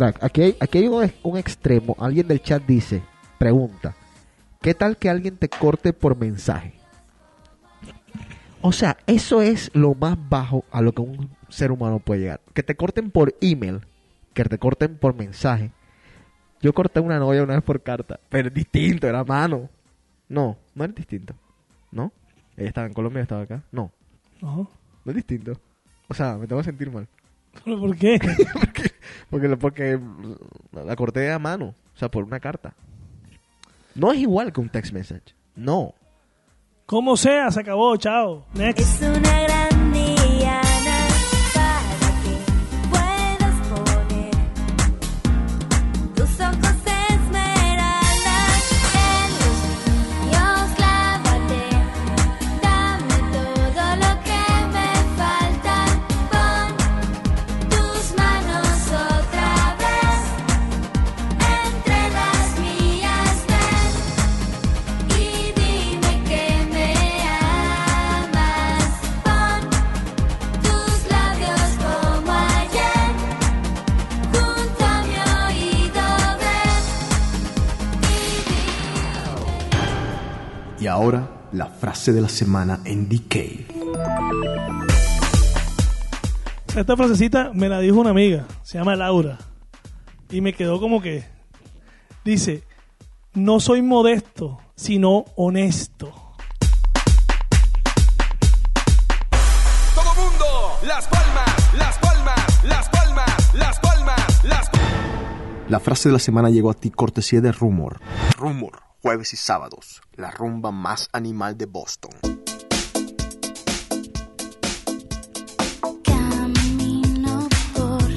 [0.00, 1.94] Ahora, aquí hay, aquí hay un, un extremo.
[1.98, 3.02] Alguien del chat dice,
[3.38, 3.94] pregunta,
[4.62, 6.74] ¿qué tal que alguien te corte por mensaje?
[8.62, 12.40] O sea, eso es lo más bajo a lo que un ser humano puede llegar.
[12.54, 13.80] Que te corten por email,
[14.34, 15.70] que te corten por mensaje.
[16.60, 19.68] Yo corté una novia una vez por carta, pero es distinto, era mano.
[20.28, 21.34] No, no es distinto.
[21.90, 22.12] ¿No?
[22.56, 23.62] Ella estaba en Colombia, yo estaba acá.
[23.72, 23.90] No,
[24.42, 24.70] No.
[25.04, 25.58] no es distinto.
[26.08, 27.08] O sea, me tengo que sentir mal.
[27.64, 28.18] ¿Pero por qué?
[28.52, 28.89] Porque,
[29.30, 29.98] lo- porque
[30.72, 32.74] la corté a mano, o sea, por una carta.
[33.94, 35.34] No es igual que un text message.
[35.56, 35.94] No.
[36.86, 38.46] Como sea, se acabó, chao.
[38.54, 38.80] Next.
[38.80, 39.69] Es una gran
[82.00, 83.36] frase de la semana en DK.
[86.74, 89.36] Esta frasecita me la dijo una amiga, se llama Laura.
[90.30, 91.24] Y me quedó como que.
[92.24, 92.62] Dice:
[93.34, 96.06] No soy modesto, sino honesto.
[99.94, 100.46] Todo mundo,
[100.86, 104.70] las palmas, las palmas, las palmas, las palmas, las
[105.68, 108.00] La frase de la semana llegó a ti cortesía de Rumor.
[108.38, 112.10] Rumor, jueves y sábados, la rumba más animal de Boston.
[116.04, 118.10] Camino por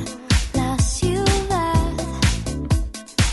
[0.54, 1.94] la ciudad,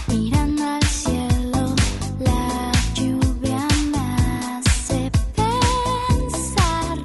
[0.07, 1.75] mirando al cielo,
[2.21, 3.99] la lluvia me
[4.57, 6.99] hace pensar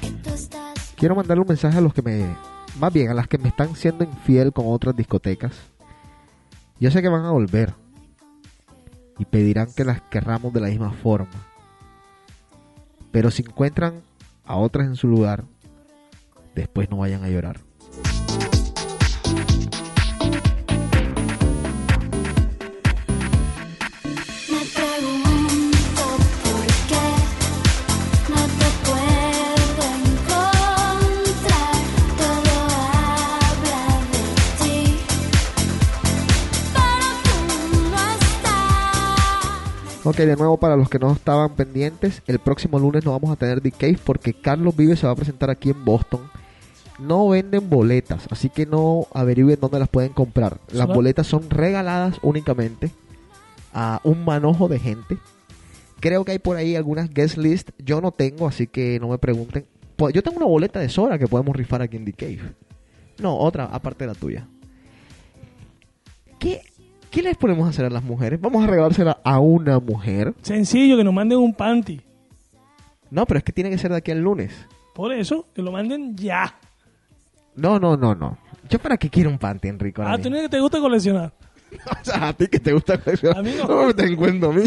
[0.00, 2.34] que tú estás Quiero mandarle un mensaje a los que me...
[2.80, 5.52] Más bien, a las que me están siendo infiel con otras discotecas.
[6.78, 7.85] Yo sé que van a volver.
[9.18, 11.30] Y pedirán que las querramos de la misma forma.
[13.12, 14.02] Pero si encuentran
[14.44, 15.44] a otras en su lugar,
[16.54, 17.60] después no vayan a llorar.
[40.08, 43.34] Ok, de nuevo para los que no estaban pendientes, el próximo lunes no vamos a
[43.34, 46.30] tener The Cave porque Carlos Vive se va a presentar aquí en Boston.
[47.00, 50.60] No venden boletas, así que no averigüen dónde las pueden comprar.
[50.70, 52.92] Las boletas son regaladas únicamente
[53.74, 55.18] a un manojo de gente.
[55.98, 57.70] Creo que hay por ahí algunas guest list.
[57.84, 59.66] Yo no tengo, así que no me pregunten.
[59.96, 62.54] Pues yo tengo una boleta de Sora que podemos rifar aquí en The Cave.
[63.18, 64.46] No, otra aparte de la tuya.
[66.38, 66.62] ¿Qué,
[67.16, 68.38] ¿Qué les podemos hacer a las mujeres?
[68.42, 70.34] Vamos a regalársela a una mujer.
[70.42, 72.02] Sencillo, que nos manden un panty.
[73.10, 74.52] No, pero es que tiene que ser de aquí al lunes.
[74.94, 76.58] Por eso, que lo manden ya.
[77.54, 78.36] No, no, no, no.
[78.68, 80.02] ¿Yo para qué quiero un panty, Enrico?
[80.02, 81.32] Ah, tú no que te gusta coleccionar.
[82.02, 83.42] O sea, a ti que te gusta coleccionar.
[83.66, 83.86] No.
[83.86, 84.64] Me ten cuenta a mí.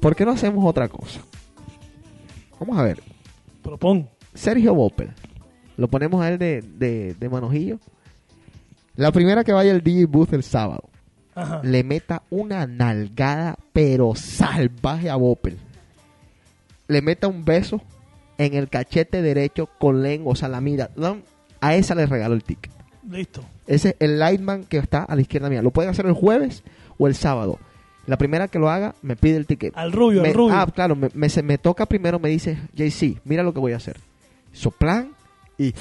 [0.00, 1.20] ¿Por qué no hacemos otra cosa?
[2.58, 3.00] Vamos a ver.
[3.62, 4.08] Propón.
[4.34, 5.10] Sergio Bopel.
[5.76, 7.78] Lo ponemos a él de, de, de manojillo.
[8.98, 10.88] La primera que vaya al DJ Booth el sábado,
[11.36, 11.60] Ajá.
[11.62, 15.56] le meta una nalgada, pero salvaje a Bopel.
[16.88, 17.80] Le meta un beso
[18.38, 20.90] en el cachete derecho con lengua, o sea, la mira.
[21.60, 22.72] A esa le regalo el ticket.
[23.08, 23.44] Listo.
[23.68, 25.62] Ese es el lightman que está a la izquierda mía.
[25.62, 26.64] Lo pueden hacer el jueves
[26.98, 27.60] o el sábado.
[28.06, 29.76] La primera que lo haga me pide el ticket.
[29.76, 30.56] Al rubio, Me- al rubio.
[30.56, 33.74] Ah, claro, me, me, se- me toca primero, me dice, JC, mira lo que voy
[33.74, 33.96] a hacer.
[34.52, 35.10] Soplan
[35.56, 35.72] y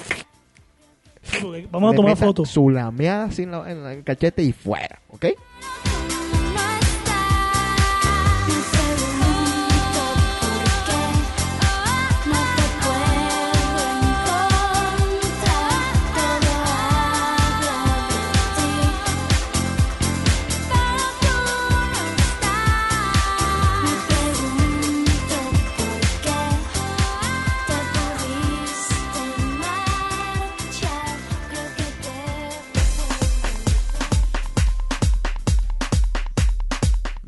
[1.72, 2.50] Vamos a tomar fotos.
[2.50, 5.26] Su lameada en la- en el cachete y fuera, ¿ok?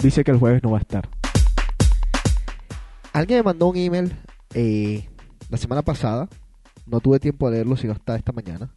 [0.10, 1.08] Dice que el jueves no va a estar.
[3.14, 4.12] Alguien me mandó un email
[4.56, 5.08] eh,
[5.52, 6.28] la semana pasada.
[6.88, 8.72] No tuve tiempo de leerlo, sino hasta esta mañana.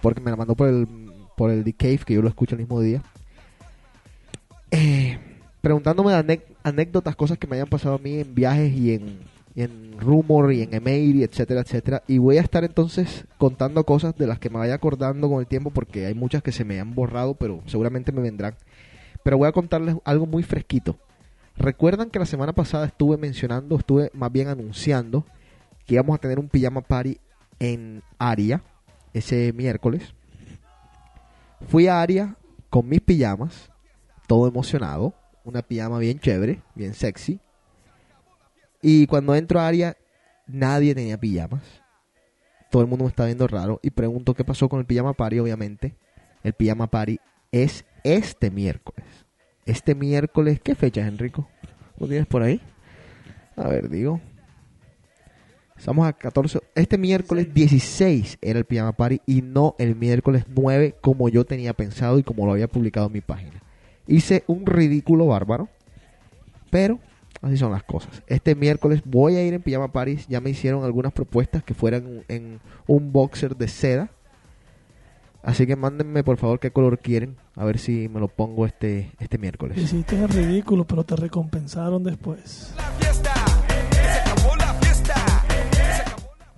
[0.00, 0.88] Porque me la mandó por el,
[1.36, 3.02] por el The que yo lo escucho el mismo día.
[4.70, 5.18] Eh,
[5.60, 6.14] preguntándome
[6.62, 9.18] anécdotas, cosas que me hayan pasado a mí en viajes y en,
[9.54, 12.02] y en Rumor y en email, y etcétera, etcétera.
[12.08, 15.46] Y voy a estar entonces contando cosas de las que me vaya acordando con el
[15.46, 18.54] tiempo, porque hay muchas que se me han borrado, pero seguramente me vendrán.
[19.26, 20.96] Pero voy a contarles algo muy fresquito.
[21.56, 25.26] Recuerdan que la semana pasada estuve mencionando, estuve más bien anunciando
[25.84, 27.18] que íbamos a tener un pijama party
[27.58, 28.62] en Aria
[29.12, 30.14] ese miércoles.
[31.66, 32.36] Fui a Aria
[32.70, 33.68] con mis pijamas,
[34.28, 35.12] todo emocionado,
[35.42, 37.40] una pijama bien chévere, bien sexy.
[38.80, 39.96] Y cuando entro a Aria,
[40.46, 41.64] nadie tenía pijamas.
[42.70, 45.40] Todo el mundo me está viendo raro y pregunto qué pasó con el pijama party,
[45.40, 45.96] obviamente.
[46.44, 47.18] El pijama party
[47.50, 49.04] es este miércoles.
[49.64, 51.48] Este miércoles, ¿qué fecha es, Enrico?
[51.98, 52.60] ¿Lo tienes por ahí?
[53.56, 54.20] A ver, digo.
[55.76, 56.60] Estamos a 14.
[56.74, 61.74] Este miércoles 16 era el pijama party y no el miércoles 9 como yo tenía
[61.74, 63.60] pensado y como lo había publicado en mi página.
[64.06, 65.68] Hice un ridículo bárbaro,
[66.70, 67.00] pero
[67.42, 68.22] así son las cosas.
[68.28, 70.18] Este miércoles voy a ir en pijama party.
[70.28, 74.10] Ya me hicieron algunas propuestas que fueran en un boxer de seda.
[75.46, 77.36] Así que mándenme por favor qué color quieren.
[77.54, 79.78] A ver si me lo pongo este, este miércoles.
[79.78, 82.74] Hiciste el ridículo, pero te recompensaron después.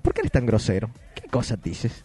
[0.01, 0.89] ¿Por qué eres tan grosero?
[1.15, 2.03] ¿Qué cosas dices?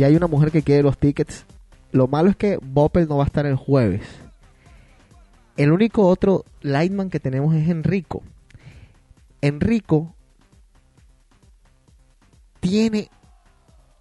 [0.00, 1.44] Y hay una mujer que quiere los tickets.
[1.92, 4.00] Lo malo es que Bopel no va a estar el jueves.
[5.58, 8.22] El único otro lightman que tenemos es Enrico.
[9.42, 10.14] Enrico
[12.60, 13.10] tiene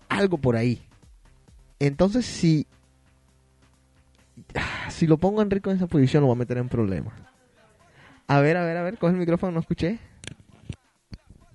[0.08, 0.82] algo por ahí.
[1.80, 2.66] Entonces, si
[4.88, 7.14] si lo pongo a Enrico en esa posición, lo va a meter en problemas.
[8.26, 10.00] A ver, a ver, a ver, coge el micrófono, no escuché.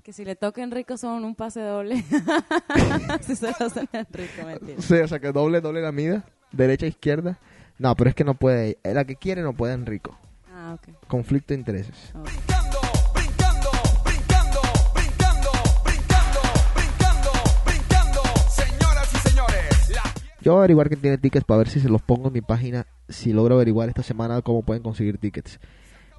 [0.04, 1.96] Que si le toca a Enrico son un pase doble.
[3.22, 4.82] si se lo hacen a Enrico, mentira.
[4.82, 7.38] Sí, o sea que doble, doble la mida, derecha, izquierda.
[7.78, 8.76] No, pero es que no puede.
[8.84, 10.14] La que quiere no puede Enrico.
[10.52, 11.08] Ah, ok.
[11.08, 12.12] Conflicto de intereses.
[12.14, 12.22] ok.
[12.22, 12.78] Brincando,
[13.14, 13.70] brincando,
[14.04, 14.60] brincando,
[14.92, 15.50] brincando,
[15.86, 16.40] brincando,
[16.74, 17.30] brincando,
[17.64, 20.02] brincando, señoras y señores, la
[20.42, 22.42] Yo voy a averiguar quién tiene tickets para ver si se los pongo en mi
[22.42, 22.86] página.
[23.08, 25.60] Si logro averiguar esta semana cómo pueden conseguir tickets.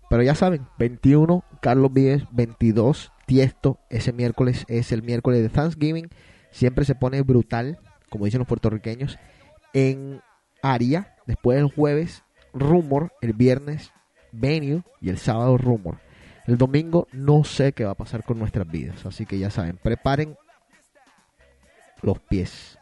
[0.09, 3.79] Pero ya saben, 21, Carlos Vives, 22, Tiesto.
[3.89, 6.09] Ese miércoles es el miércoles de Thanksgiving.
[6.51, 9.17] Siempre se pone brutal, como dicen los puertorriqueños,
[9.73, 10.21] en
[10.61, 11.15] Aria.
[11.25, 12.23] Después el jueves,
[12.53, 13.13] Rumor.
[13.21, 13.91] El viernes,
[14.31, 14.83] Venue.
[15.01, 15.99] Y el sábado, Rumor.
[16.47, 19.05] El domingo no sé qué va a pasar con nuestras vidas.
[19.05, 20.37] Así que ya saben, preparen
[22.01, 22.77] los pies.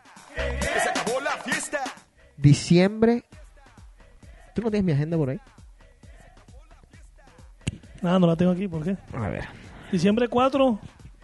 [2.37, 3.23] Diciembre.
[4.53, 5.39] ¿Tú no tienes mi agenda por ahí?
[8.01, 8.97] Nada, no la tengo aquí, ¿por qué?
[9.13, 9.62] A ver.
[9.93, 10.79] Diciembre 4,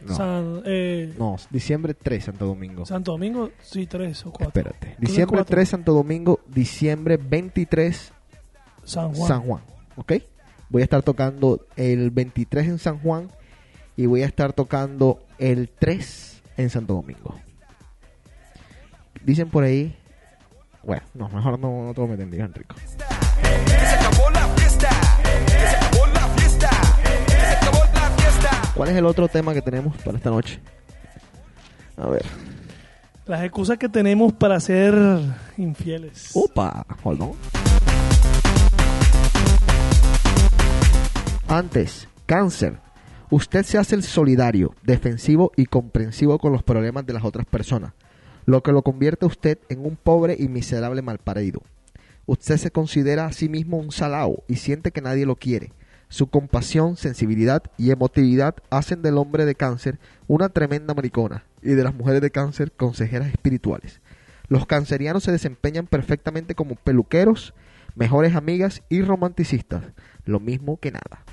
[0.06, 0.16] No.
[0.16, 2.86] San, eh, No, diciembre 3, Santo Domingo.
[2.86, 4.48] Santo Domingo, sí, 3 o 4.
[4.48, 4.96] Espérate.
[5.00, 5.56] Diciembre cuatro.
[5.56, 6.40] 3, Santo Domingo.
[6.48, 8.14] Diciembre 23,
[8.84, 9.28] San Juan.
[9.28, 9.62] San Juan.
[9.96, 10.14] ¿Ok?
[10.70, 13.32] Voy a estar tocando el 23 en San Juan.
[13.98, 17.34] Y voy a estar tocando el 3 en Santo Domingo.
[19.26, 19.98] Dicen por ahí.
[20.84, 22.54] Bueno, no, mejor no, no te lo meten, digan
[28.80, 30.58] ¿Cuál es el otro tema que tenemos para esta noche?
[31.98, 32.24] A ver.
[33.26, 34.96] Las excusas que tenemos para ser
[35.58, 36.32] infieles.
[36.34, 37.32] Opa, hold on.
[41.50, 42.80] Antes, cáncer.
[43.30, 47.92] Usted se hace el solidario, defensivo y comprensivo con los problemas de las otras personas,
[48.46, 51.62] lo que lo convierte a usted en un pobre y miserable malparido.
[52.28, 55.74] Usted se considera a sí mismo un salao y siente que nadie lo quiere.
[56.10, 61.84] Su compasión, sensibilidad y emotividad hacen del hombre de cáncer una tremenda maricona y de
[61.84, 64.02] las mujeres de cáncer consejeras espirituales.
[64.48, 67.54] Los cancerianos se desempeñan perfectamente como peluqueros,
[67.94, 69.84] mejores amigas y romanticistas,
[70.26, 71.24] lo mismo que nada.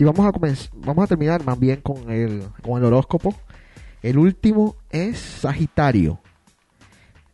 [0.00, 0.32] Y vamos a
[0.76, 3.34] vamos a terminar más bien con el, con el horóscopo.
[4.00, 6.22] El último es Sagitario.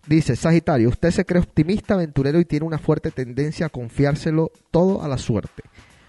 [0.09, 5.05] Dice, Sagitario, usted se cree optimista, aventurero y tiene una fuerte tendencia a confiárselo todo
[5.05, 5.63] a la suerte.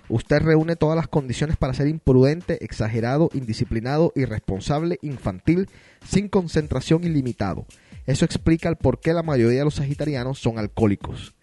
[0.09, 5.69] Usted reúne todas las condiciones para ser imprudente, exagerado, indisciplinado, irresponsable, infantil,
[6.03, 7.67] sin concentración y limitado.
[8.07, 11.35] Eso explica el por qué la mayoría de los sagitarianos son alcohólicos.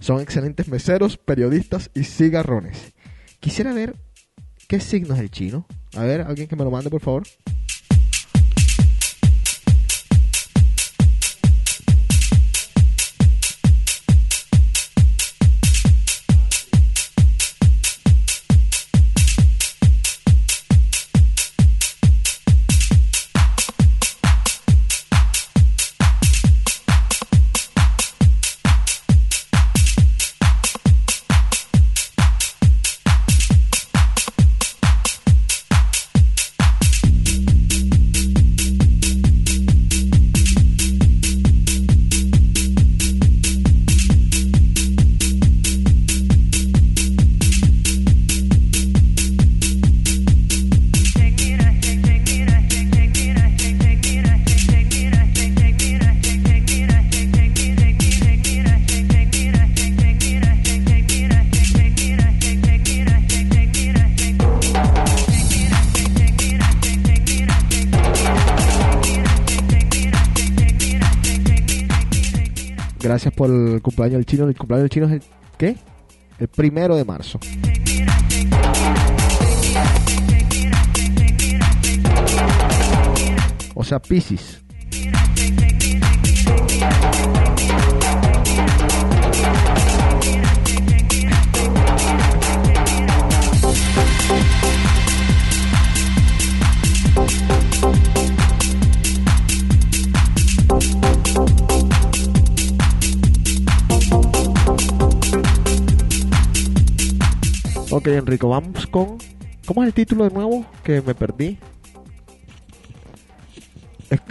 [0.00, 2.94] Son excelentes meseros, periodistas y cigarrones.
[3.40, 3.94] Quisiera ver
[4.68, 5.66] qué signo es el chino.
[5.96, 7.22] A ver, alguien que me lo mande, por favor.
[73.84, 74.48] Cumpleaños del chino.
[74.48, 75.22] El cumpleaños del chino es el
[75.56, 75.76] ¿qué?
[76.40, 77.38] El primero de marzo.
[83.76, 84.63] O sea, Pisces.
[108.04, 109.16] Ok, Enrico, vamos con...
[109.66, 110.66] ¿Cómo es el título de nuevo?
[110.82, 111.56] Que me perdí.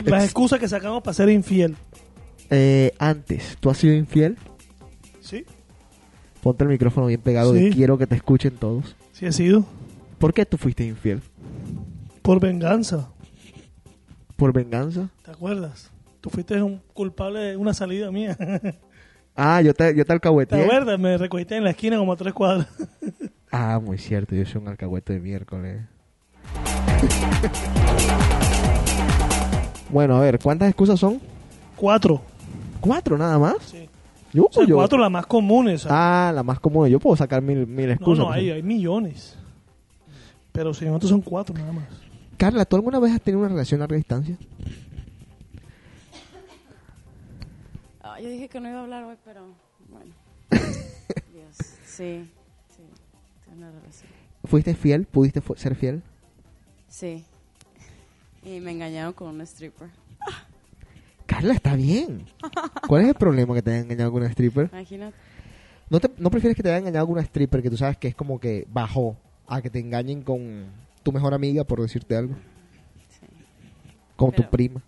[0.06, 1.76] Las excusas que sacamos para ser infiel.
[2.52, 4.38] eh, antes, ¿tú has sido infiel?
[5.22, 5.44] Sí,
[6.44, 7.70] Ponte el micrófono bien pegado, Sí.
[7.70, 8.96] que quiero que te escuchen todos.
[9.12, 9.66] sí he sido.
[10.20, 11.22] ¿Por qué tú fuiste infiel?
[12.22, 13.10] Por venganza.
[14.36, 15.10] ¿Por venganza?
[15.26, 15.90] ¿Te acuerdas?
[16.22, 18.36] Tú fuiste un culpable de una salida mía.
[18.36, 18.80] ¿Te
[19.36, 20.62] Ah, yo te, yo te alcahueteé.
[20.64, 21.00] acuerdas?
[21.00, 22.68] Me recogiste en la esquina como a tres cuadras.
[23.56, 25.82] Ah, muy cierto, yo soy un alcahuete de miércoles.
[29.90, 31.22] bueno, a ver, ¿cuántas excusas son?
[31.76, 32.22] Cuatro.
[32.82, 33.56] ¿Cuatro nada más?
[33.66, 33.88] Sí.
[34.34, 35.82] Yo, O sea, yo- cuatro las más comunes.
[35.82, 35.96] ¿sabes?
[35.98, 36.88] Ah, la más común.
[36.90, 38.20] Yo puedo sacar mil, mil no, excusas.
[38.20, 38.56] no, por hay, ejemplo.
[38.72, 39.38] hay millones.
[40.52, 41.86] Pero si nosotros son cuatro nada más.
[42.38, 44.36] Carla, ¿tú alguna vez has tenido una relación a larga distancia?
[48.02, 49.42] Ah, yo dije que no iba a hablar hoy, pero
[49.90, 50.12] bueno.
[51.32, 52.28] Dios, sí,
[53.62, 54.10] relación.
[54.46, 55.06] ¿Fuiste fiel?
[55.06, 56.02] ¿Pudiste fu- ser fiel?
[56.88, 57.24] Sí.
[58.44, 59.90] Y me engañaron con un stripper.
[61.26, 62.26] Carla, está bien.
[62.88, 64.70] ¿Cuál es el problema que te haya engañado con una stripper?
[64.72, 65.16] Imagínate.
[65.90, 68.08] ¿No, te, ¿No prefieres que te haya engañado con una stripper que tú sabes que
[68.10, 69.16] es como que bajó
[69.48, 70.66] a que te engañen con
[71.04, 72.36] tu mejor amiga, por decirte algo?
[73.10, 73.28] Sí.
[74.16, 74.82] Con tu prima.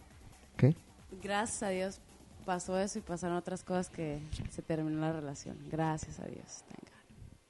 [0.58, 0.76] ¿Qué?
[1.24, 2.00] Gracias a Dios
[2.46, 4.20] pasó eso y pasaron otras cosas que
[4.52, 5.58] se terminó la relación.
[5.72, 6.64] Gracias a Dios.
[6.70, 6.90] God.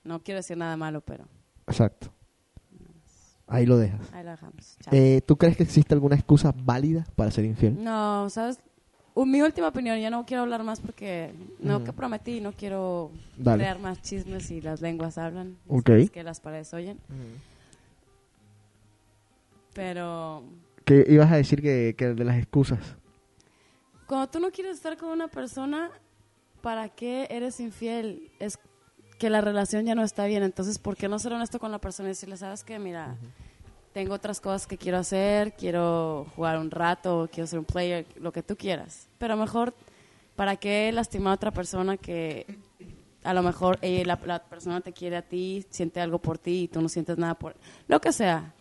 [0.06, 1.26] No quiero decir nada malo, pero
[1.68, 2.12] Exacto.
[3.48, 4.02] Ahí lo dejas.
[4.14, 4.78] ahí lo dejamos.
[4.80, 4.94] Chao.
[4.94, 7.84] Eh, ¿Tú crees que existe alguna excusa válida para ser infiel?
[7.84, 8.60] No, ¿sabes?
[9.14, 11.86] Uh, mi última opinión, ya no quiero hablar más porque no Ujú.
[11.86, 13.60] que prometí, no quiero Dale.
[13.64, 15.58] crear más chismes y las lenguas hablan.
[15.68, 15.88] Ok.
[15.88, 17.00] sabes que las paredes oyen.
[19.74, 20.44] Pero
[20.86, 22.80] ¿Qué ibas a decir que, que de las excusas?
[24.08, 25.90] cuando tú no quieres estar con una persona,
[26.62, 28.32] ¿para qué eres infiel?
[28.40, 28.60] Es
[29.18, 30.44] que la relación ya no está bien.
[30.44, 33.16] Entonces, ¿por qué no ser honesto con la persona y decirle, sabes que, mira,
[33.94, 38.32] tengo otras cosas que quiero hacer, quiero jugar un rato, quiero ser un player, lo
[38.32, 39.08] que tú quieras.
[39.18, 39.74] Pero mejor,
[40.36, 42.46] ¿para qué lastimar a otra persona que
[43.24, 46.64] a lo mejor ella, la, la persona te quiere a ti, siente algo por ti
[46.64, 47.56] y tú no sientes nada por...
[47.88, 48.54] Lo que sea,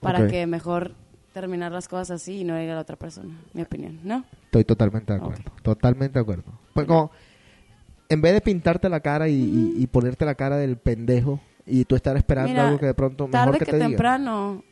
[0.00, 0.94] para que mejor
[1.32, 4.24] terminar las cosas así y no ir a la otra persona, mi opinión, ¿no?
[4.44, 5.52] Estoy totalmente de acuerdo.
[5.62, 6.52] Totalmente de acuerdo.
[6.74, 7.10] Pues como,
[8.08, 11.84] en vez de pintarte la cara y, y- y ponerte la cara del pendejo y
[11.84, 13.88] tú estar esperando Mira, algo que de pronto mejor tarde que, que, te diga.
[13.88, 14.64] temprano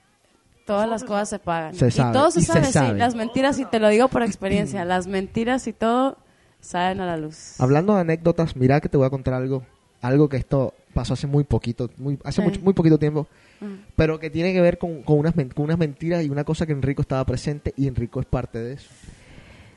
[0.65, 1.75] todas las cosas se pagan.
[1.75, 2.97] Se sabe, y todo se y se sabe, sí.
[2.99, 6.17] Las mentiras, y te lo digo por experiencia, las mentiras y todo
[6.61, 7.61] salen a la luz.
[7.61, 9.63] Hablando de anécdotas, mira que te voy a contar algo.
[10.03, 12.49] Algo que esto pasó hace muy poquito, muy, hace Sí.
[12.49, 13.27] mucho- muy poquito tiempo,
[13.61, 13.75] Mm.
[13.97, 16.67] pero que tiene que ver con, con unas, men- con unas mentiras y una cosa
[16.67, 18.89] que Enrico estaba presente y Enrico es parte de eso.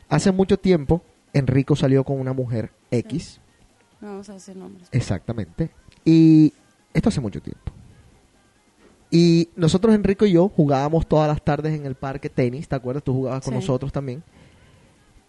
[0.10, 1.02] Hace mucho tiempo,
[1.34, 3.40] Enrico salió con una mujer X,
[4.02, 4.88] No vamos a decir nombres.
[4.92, 5.70] exactamente,
[6.06, 6.54] y
[6.94, 7.72] esto hace mucho tiempo.
[9.12, 13.04] Y nosotros, Enrico y yo, jugábamos todas las tardes en el parque tenis, ¿te acuerdas?
[13.04, 13.60] Tú jugabas con Sí.
[13.60, 14.24] nosotros también.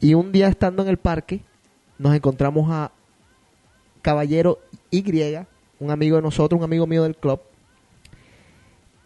[0.00, 1.42] Y un día estando en el parque,
[1.98, 2.92] nos encontramos a
[4.02, 4.58] Caballero
[4.90, 5.02] Y,
[5.78, 7.40] un amigo de nosotros, un amigo mío del club.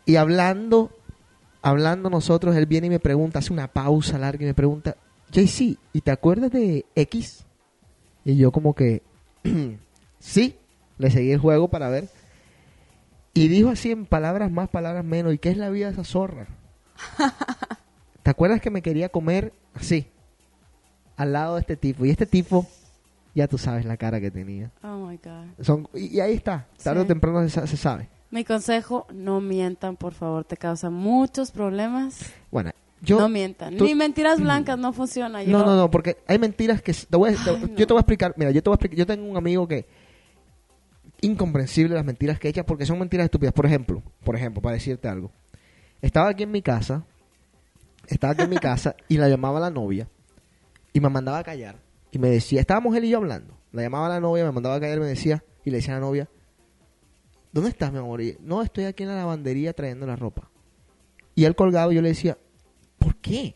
[0.07, 0.91] Y hablando,
[1.63, 4.97] hablando nosotros, él viene y me pregunta, hace una pausa larga y me pregunta,
[5.31, 7.45] JC, ¿y te acuerdas de X?
[8.25, 9.03] Y yo como que,
[10.19, 10.57] sí,
[10.99, 12.09] le seguí el juego para ver.
[13.35, 16.05] Y dijo así en palabras más, palabras menos, ¿y qué es la vida de esa
[16.05, 16.47] zorra?
[18.23, 20.07] ¿Te acuerdas que me quería comer así?
[21.17, 22.05] Al lado de este tipo.
[22.05, 22.67] Y este tipo,
[23.35, 24.71] ya tú sabes la cara que tenía.
[24.83, 25.65] Oh my God.
[25.65, 27.05] Son, y, y ahí está, tarde Sí.
[27.05, 28.09] o temprano se, se sabe.
[28.31, 32.33] Mi consejo, no mientan, por favor, te causa muchos problemas.
[32.51, 32.71] Bueno,
[33.05, 33.19] yo...
[33.21, 33.77] no mientan.
[33.77, 35.43] tú- Ni mentiras blancas no funciona.
[35.43, 36.93] Yo- No, no, no, porque hay mentiras que...
[36.93, 37.77] te voy a- te- Ay, no.
[37.77, 39.67] Yo te voy a explicar, mira, yo te voy a explicar, yo tengo un amigo
[39.69, 39.87] que...
[41.21, 43.55] Incomprensible las mentiras que echa porque son mentiras estúpidas.
[43.55, 45.31] Por ejemplo, por ejemplo, para decirte algo.
[46.03, 47.05] Estaba aquí en mi casa,
[48.09, 50.07] estaba aquí en mi casa y la llamaba la novia
[50.93, 51.77] y me mandaba a callar
[52.13, 54.81] y me decía, estábamos él y yo hablando, la llamaba la novia, me mandaba a
[54.81, 56.29] callar y me decía, y le decía a la novia,
[57.53, 58.21] ¿dónde estás, mi amor?
[58.21, 60.51] Y, no, estoy aquí en la lavandería trayendo la ropa.
[61.35, 62.37] Y él colgaba y yo le decía,
[63.05, 63.55] ¿por qué?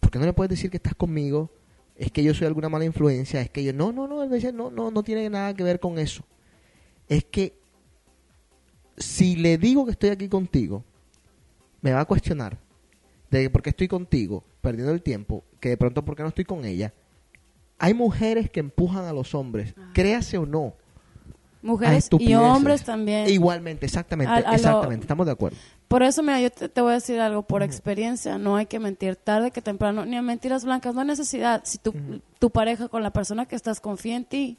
[0.00, 1.50] ¿Por qué no le puedes decir que estás conmigo?
[1.96, 4.36] Es que yo soy alguna mala influencia, es que yo, no, no, no, él me
[4.36, 6.24] decía, no, no, no tiene nada que ver con eso.
[7.08, 7.56] Es que
[8.96, 10.84] si le digo que estoy aquí contigo,
[11.82, 12.58] me va a cuestionar
[13.30, 16.28] de que por qué estoy contigo, perdiendo el tiempo, que de pronto por qué no
[16.28, 16.92] estoy con ella.
[17.78, 20.74] Hay mujeres que empujan a los hombres, créase o no.
[21.62, 23.28] a Mujeres y hombres también.
[23.28, 25.56] Igualmente, exactamente, A- a lo- exactamente, estamos de acuerdo.
[25.88, 28.38] Por eso, mira, yo te, te voy a decir algo por experiencia.
[28.38, 30.94] No hay que mentir tarde que temprano, ni a mentiras blancas.
[30.94, 31.62] No hay necesidad.
[31.64, 31.94] Si tu,
[32.38, 34.56] tu pareja con la persona que estás confía en ti,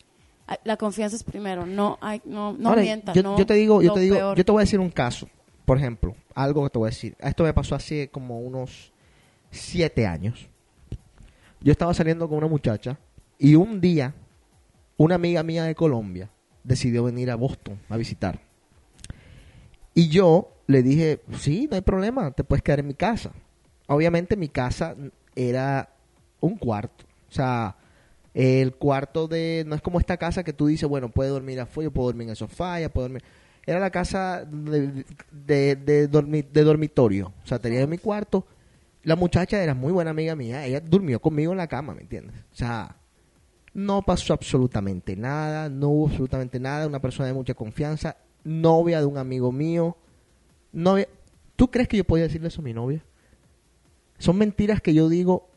[0.64, 1.66] la confianza es primero.
[1.66, 3.16] No hay, no, no Ahora, mientan.
[3.16, 4.38] yo, no yo te digo, yo te digo, peor.
[4.38, 5.28] yo te voy a decir un caso,
[5.66, 7.16] por ejemplo, algo que te voy a decir.
[7.20, 8.94] Esto me pasó hace como unos
[9.52, 10.48] siete años.
[11.62, 13.00] Yo estaba saliendo con una muchacha
[13.40, 14.14] y un día
[14.98, 16.30] una amiga mía de Colombia
[16.64, 18.40] decidió venir a Boston a visitar.
[19.94, 23.32] Y yo le dije, sí, no hay problema, te puedes quedar en mi casa.
[23.88, 24.96] Obviamente mi casa
[25.36, 25.90] era
[26.40, 27.06] un cuarto.
[27.30, 27.76] O sea,
[28.34, 29.64] el cuarto de...
[29.68, 32.30] No es como esta casa que tú dices, bueno, puede dormir afuera, puedo dormir en
[32.32, 33.24] el sofá, ya puedo dormir...
[33.68, 37.34] Era la casa de, de, de dormi- de dormitorio.
[37.44, 38.46] O sea, tenía mi cuarto.
[39.02, 40.66] La muchacha era muy buena amiga mía.
[40.68, 42.36] Ella durmió conmigo en la cama, ¿me entiendes?
[42.52, 42.96] O sea,
[43.74, 45.68] no pasó absolutamente nada.
[45.70, 46.86] No hubo absolutamente nada.
[46.86, 48.18] Una persona de mucha confianza.
[48.44, 49.98] Novia de un amigo mío.
[50.76, 51.08] Novia...
[51.56, 53.04] ¿Tú crees que yo podía decirle eso a mi novia?
[54.20, 55.50] Son mentiras que yo digo...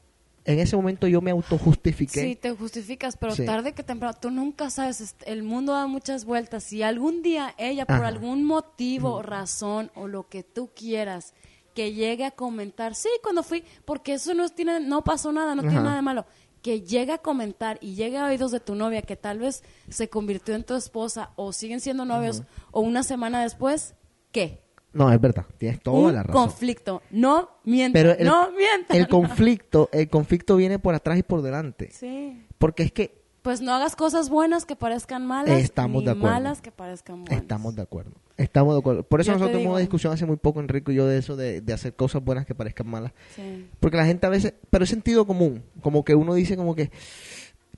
[0.44, 2.22] En ese momento yo me autojustifiqué.
[2.22, 3.44] Sí, te justificas, pero Sí.
[3.44, 6.64] tarde que temprano, tú nunca sabes, est- el mundo da muchas vueltas.
[6.64, 11.34] Si algún día ella, por algún motivo, razón o lo que tú quieras,
[11.74, 15.60] que llegue a comentar, sí, cuando fui, porque eso no tiene, no pasó nada, no
[15.60, 16.24] tiene nada de malo,
[16.62, 20.08] que llegue a comentar y llegue a oídos de tu novia que tal vez se
[20.08, 23.96] convirtió en tu esposa o siguen siendo novios o una semana después,
[24.32, 24.62] ¿qué?
[24.92, 25.44] No, es verdad.
[25.58, 26.42] Tienes toda Un la razón.
[26.42, 27.02] conflicto.
[27.10, 28.96] No mientan, Pero el, no mientan.
[28.96, 31.90] el conflicto, el conflicto viene por atrás y por delante.
[31.92, 32.46] Sí.
[32.58, 36.34] Porque es que Pues no hagas cosas buenas que parezcan malas, Estamos ni de acuerdo.
[36.34, 37.40] malas que parezcan buenas.
[37.42, 38.12] estamos de acuerdo.
[38.36, 39.02] Estamos de acuerdo.
[39.04, 41.36] Por eso Yo nosotros tuvimos una discusión hace muy poco, Enrico y yo, de eso,
[41.36, 43.12] de, de hacer cosas buenas que parezcan malas.
[43.36, 43.68] Sí.
[43.80, 46.90] Porque la gente a veces, pero es sentido común, como que uno dice como que,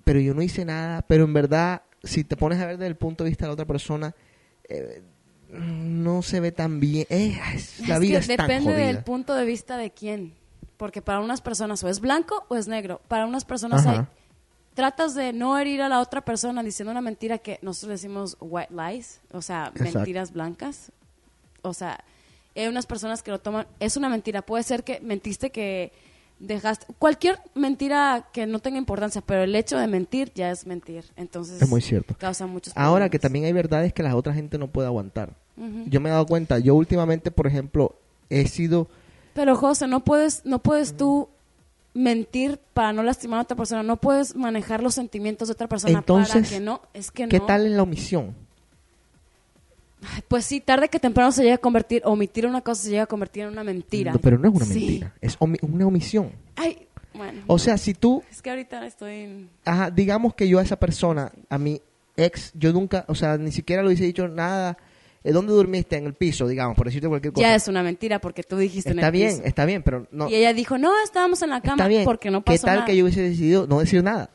[0.05, 2.97] pero yo no hice nada, pero en verdad, si te pones a ver desde el
[2.97, 4.15] punto de vista de la otra persona,
[4.69, 5.03] eh,
[5.53, 7.07] no se ve tan bien.
[7.11, 7.39] Eh,
[7.87, 10.35] la Es vida es tan depende del punto de vista de quién.
[10.77, 13.01] Porque para unas personas o es blanco o es negro.
[13.09, 14.07] Para unas personas hay...
[14.75, 18.73] Tratas de no herir a la otra persona diciendo una mentira que nosotros decimos white
[18.73, 19.99] lies, o sea, Exacto.
[19.99, 20.93] mentiras blancas.
[21.63, 22.03] O sea,
[22.55, 23.67] hay unas personas que lo toman...
[23.81, 24.43] Es una mentira.
[24.43, 25.93] Puede ser que mentiste que
[26.41, 26.87] dejaste...
[26.99, 31.05] Cualquier mentira que no tenga importancia, pero el hecho de mentir ya es mentir.
[31.17, 31.63] Entonces...
[31.63, 32.17] Es muy cierto.
[32.19, 35.35] Causa muchos Ahora que también hay verdades que la otra gente no puede aguantar.
[35.87, 37.95] Yo me he dado cuenta, yo últimamente, por ejemplo,
[38.31, 38.89] he sido...
[39.35, 41.29] Pero José, no puedes, no puedes tú
[41.93, 46.01] mentir para no lastimar a otra persona, no puedes manejar los sentimientos de otra persona
[46.01, 47.47] para Entonces, que no, es que ¿qué no.
[47.47, 48.35] tal en la omisión?
[50.29, 53.07] Pues sí, tarde que temprano se llega a convertir, omitir una cosa se llega a
[53.07, 54.13] convertir en una mentira.
[54.13, 54.75] No, pero no es una Sí.
[54.81, 56.33] mentira, es omi- una omisión.
[56.57, 57.43] Ay, bueno.
[57.47, 60.77] O sea, si tú, es que ahorita estoy en- ajá, digamos que yo a esa
[60.77, 61.81] persona, a mi
[62.17, 64.77] ex, yo nunca, o sea, ni siquiera le hubiese dicho nada.
[65.23, 65.99] ¿eh, ¿Dónde dormiste?
[65.99, 67.47] En el piso, digamos, por decirte cualquier cosa.
[67.47, 69.43] ya es una mentira porque tú dijiste en está el bien, piso.
[69.45, 70.31] está bien, pero no.
[70.31, 72.05] Y ella dijo, no, estábamos en la cama Está bien.
[72.05, 72.87] porque no ¿Qué pasó tal nada.
[72.87, 74.31] que yo hubiese decidido no decir nada?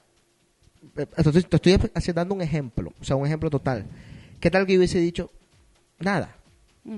[0.95, 3.87] Eh, Entonces, te estoy haciendo dando un ejemplo, o sea, un ejemplo total.
[4.39, 5.31] ¿Qué tal que yo hubiese dicho
[5.99, 6.35] nada?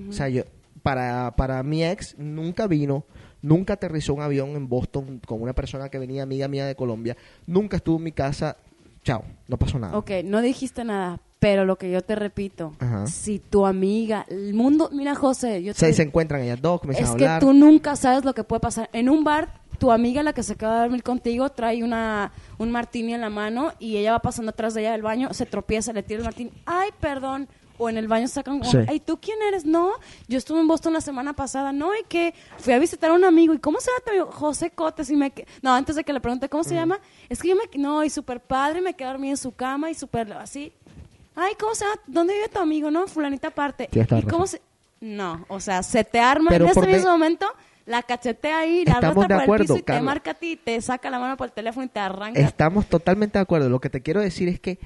[0.10, 0.44] O sea, yo,
[0.84, 3.06] para, para mi ex nunca vino,
[3.42, 7.16] nunca aterrizó un avión en Boston con una persona que venía amiga mía de Colombia,
[7.46, 8.58] nunca estuvo en mi casa,
[9.04, 9.98] chao, no pasó nada.
[9.98, 13.08] Ok, no dijiste nada, pero lo que yo te repito, Ajá.
[13.08, 17.06] si tu amiga, el mundo, mira José, yo Se, te, se encuentran ellas dos, comienzan
[17.06, 17.40] es a que hablar.
[17.42, 18.90] tú nunca sabes lo que puede pasar.
[18.92, 22.72] En un bar, tu amiga, la que se acaba de dormir contigo, trae una un
[22.72, 25.94] martini en la mano y ella va pasando atrás de ella del baño, se tropieza,
[25.94, 27.48] le tira el martini, ay, perdón.
[27.80, 28.78] O en el baño sacan, Sí.
[28.88, 29.64] ay, ¿tú quién eres?
[29.66, 29.92] No,
[30.28, 33.24] yo estuve en Boston la semana pasada, no, y que fui a visitar a un
[33.24, 34.32] amigo, ¿y cómo se llama tu amigo?
[34.32, 37.00] José Cotes, y me, no, antes de que le pregunte cómo se llama,
[37.30, 39.94] es que yo me, no, y súper padre, me quedé dormida en su cama y
[39.94, 40.74] súper así,
[41.36, 42.02] ay, ¿cómo se llama?
[42.08, 42.90] ¿Dónde vive tu amigo?
[42.90, 43.90] No, fulanita aparte.
[43.92, 44.60] ¿Y cómo se,
[45.00, 47.46] no, o sea, se te arma Pero en de- mismo momento,
[47.86, 50.82] la cachetea ahí, la Estamos de por el piso y te marca a ti, te
[50.82, 52.40] saca la mano por el teléfono y te arranca.
[52.40, 53.70] Estamos totalmente de acuerdo.
[53.70, 54.80] Lo que te quiero decir es que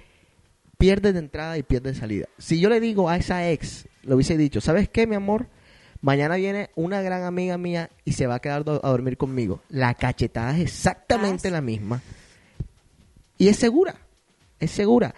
[0.82, 2.25] pierdes de entrada y pierdes de salida.
[2.38, 5.47] Si yo le digo a esa ex, le hubiese dicho, ¿sabes qué, mi amor?
[6.01, 9.61] Mañana viene una gran amiga mía y se va a quedar do- a dormir conmigo.
[9.69, 12.01] La cachetada es exactamente Ah, la misma.
[13.38, 13.95] Y es segura.
[14.59, 15.13] Es segura.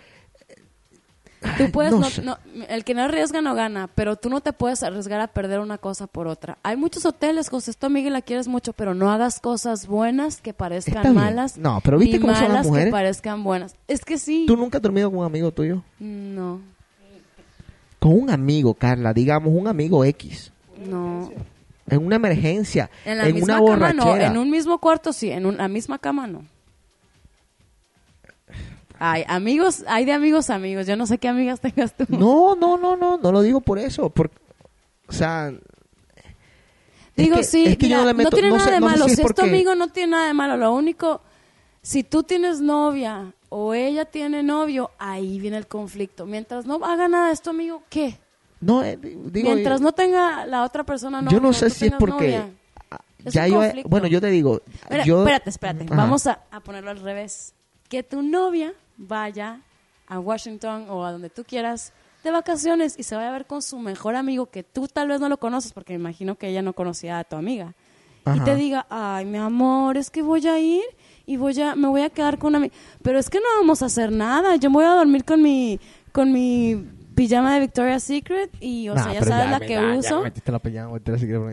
[1.57, 2.21] Tú puedes, no no- sé.
[2.21, 2.37] no-
[2.69, 5.77] el que no arriesga no gana, pero tú no te puedes arriesgar a perder una
[5.77, 6.57] cosa por otra.
[6.63, 10.53] Hay muchos hoteles, José, amiga y la quieres mucho, pero no hagas cosas buenas que
[10.53, 11.57] parezcan malas.
[11.57, 12.91] No, pero ¿viste cómo son las malas que mujeres?
[12.91, 13.75] parezcan buenas.
[13.87, 14.45] Es que sí.
[14.47, 15.83] ¿Tú nunca has dormido con un amigo tuyo?
[15.99, 16.61] No,
[17.99, 20.51] Con un amigo, Carla, digamos un amigo X.
[20.87, 21.31] no.
[21.85, 24.27] En una emergencia, En la en misma una cama no, borrachera.
[24.31, 26.45] en un mismo cuarto sí, en un- la misma cama no.
[29.05, 30.87] Hay amigos, hay de amigos amigos.
[30.87, 32.05] Yo no sé qué amigas tengas tú.
[32.07, 34.09] No, no, no, no, no lo digo por eso.
[34.09, 34.31] Por,
[35.07, 35.51] o sea,
[37.15, 39.03] Digo, que- sí, yo no tiene no nada sé- de no sé malo.
[39.09, 40.57] si Si es es tu amigo, no tiene nada de malo.
[40.57, 41.21] Lo único,
[41.81, 46.25] si tú tienes novia o ella tiene novio, ahí viene el conflicto.
[46.25, 48.17] Mientras no haga nada, es tu amigo, ¿qué?
[48.61, 51.93] no, eh, digo, Mientras no tenga la otra persona novio, yo no sé si es
[51.99, 52.49] porque novia.
[53.25, 53.45] Es ya
[53.85, 54.61] bueno, yo te digo,
[55.05, 55.83] yo, espérate, espérate.
[55.85, 55.95] Ajá.
[55.95, 57.53] Vamos a, a ponerlo al revés.
[57.89, 59.61] Que tu novia vaya
[60.07, 63.61] a Washington o a donde tú quieras de vacaciones y se vaya a ver con
[63.61, 66.61] su mejor amigo que tú tal vez no lo conoces porque me imagino que ella
[66.61, 67.73] no conocía a tu amiga.
[68.33, 70.83] Y te diga, ay, mi amor, es que voy a ir
[71.25, 72.73] y voy a, me voy a quedar con una amiga.
[73.01, 74.55] Pero es que no vamos a hacer nada.
[74.55, 75.77] Yo voy a dormir con mi,
[76.13, 76.85] con mi
[77.15, 79.93] pijama de Victoria's Secret y, o Nah, sea, ya sabes ya la me- que ya
[79.97, 80.17] uso.
[80.19, 80.97] me metiste la pijama.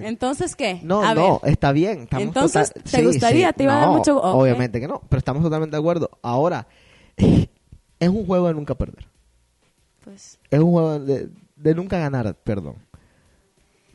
[0.07, 0.79] Entonces, ¿qué?
[0.85, 2.07] No, A no, ver, está bien.
[2.13, 3.49] Entonces, total- ¿te sí, gustaría?
[3.49, 3.55] sí.
[3.57, 4.21] ¿Te iba a dar mucho-.
[4.23, 6.09] Obviamente que no, pero estamos totalmente de acuerdo.
[6.23, 6.69] Ahora,
[7.17, 9.07] es un juego de nunca perder.
[10.05, 12.77] Pues Es un juego de, de nunca ganar, perdón.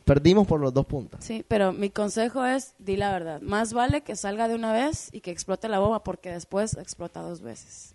[0.04, 1.24] Perdimos por los dos puntos.
[1.24, 3.40] Sí, pero mi consejo es, di la verdad.
[3.40, 7.20] Más vale que salga de una vez y que explote la bomba porque después explota
[7.22, 7.92] dos veces.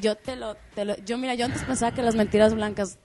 [0.00, 2.98] Yo te lo, te lo- yo mira, yo antes pensaba que las mentiras blancas,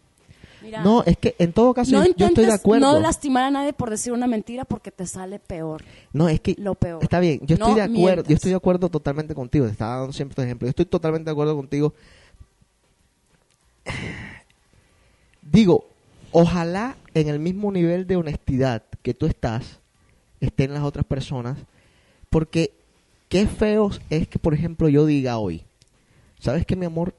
[0.62, 2.92] mira, No, es que en todo caso no yo, estoy de acuerdo.
[2.94, 5.84] no lastimar a nadie por decir una mentira porque te sale peor.
[6.14, 7.04] No, es que Lo peor.
[7.04, 8.28] está bien, yo estoy No de acuerdo, mientas.
[8.28, 10.66] yo estoy de acuerdo totalmente contigo, te estaba dando siempre tu ejemplo.
[10.66, 11.94] Yo estoy totalmente de acuerdo contigo.
[15.42, 15.86] Digo,
[16.32, 19.80] ojalá en el mismo nivel de honestidad que tú estás
[20.42, 21.58] estén las otras personas,
[22.30, 22.74] porque
[23.30, 25.64] qué feo es que, por ejemplo, yo diga hoy,
[26.40, 27.14] ¿sabes qué, mi amor?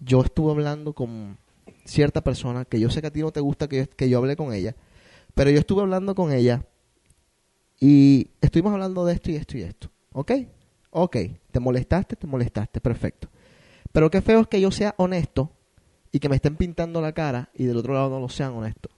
[0.00, 1.36] Yo estuve hablando con
[1.86, 4.18] cierta persona que yo sé que a ti no te gusta que yo, que yo
[4.18, 4.76] hable con ella,
[5.34, 6.64] pero yo estuve hablando con ella
[7.80, 9.90] y estuvimos hablando de esto y esto y esto.
[10.12, 10.32] ¿Ok?
[10.90, 11.16] Ok.
[11.50, 12.16] ¿Te molestaste?
[12.16, 12.80] Te molestaste.
[12.80, 13.28] Perfecto.
[13.92, 15.52] Pero qué feo es que yo sea honesto
[16.10, 18.92] y que me estén pintando la cara y del otro lado no lo sean honestos.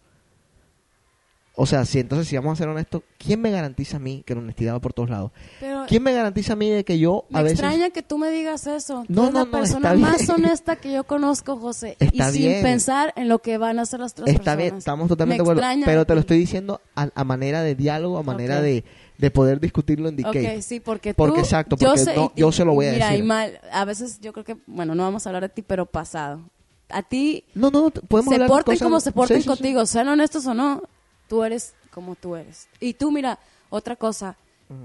[1.61, 4.33] O sea, si entonces si vamos a ser honestos, ¿quién me garantiza a mí que
[4.35, 5.33] la honestidad va por todos lados?
[5.59, 8.17] Pero ¿Quién me garantiza a mí de que yo me a veces extraña que tú
[8.17, 9.05] me digas eso.
[9.09, 10.31] No, eres no, la no, persona está más bien.
[10.31, 11.97] honesta que yo conozco, José.
[11.99, 12.63] Está y sin bien.
[12.63, 14.57] pensar en lo que van a hacer las otras Está personas.
[14.59, 15.83] bien, estamos totalmente Me de acuerdo.
[15.85, 18.85] Pero te lo estoy diciendo a, a manera de diálogo, a manera de,
[19.19, 20.57] de poder discutirlo en Decay.
[20.59, 22.87] Ok, sí, porque Porque tú, exacto, yo porque sé- no- y- yo se lo voy
[22.87, 23.25] a mira, decir.
[23.25, 25.87] y mal, a veces yo creo que, bueno, no vamos a hablar de ti, pero
[25.87, 26.41] pasado.
[26.89, 29.49] A ti No, no, podemos se hablar de porten cosas- como se porten sí, sí,
[29.49, 29.57] sí.
[29.57, 30.83] contigo, sean honestos o no,
[31.29, 32.69] tú eres como tú eres.
[32.81, 33.39] Y tú, mira,
[33.71, 34.37] otra cosa,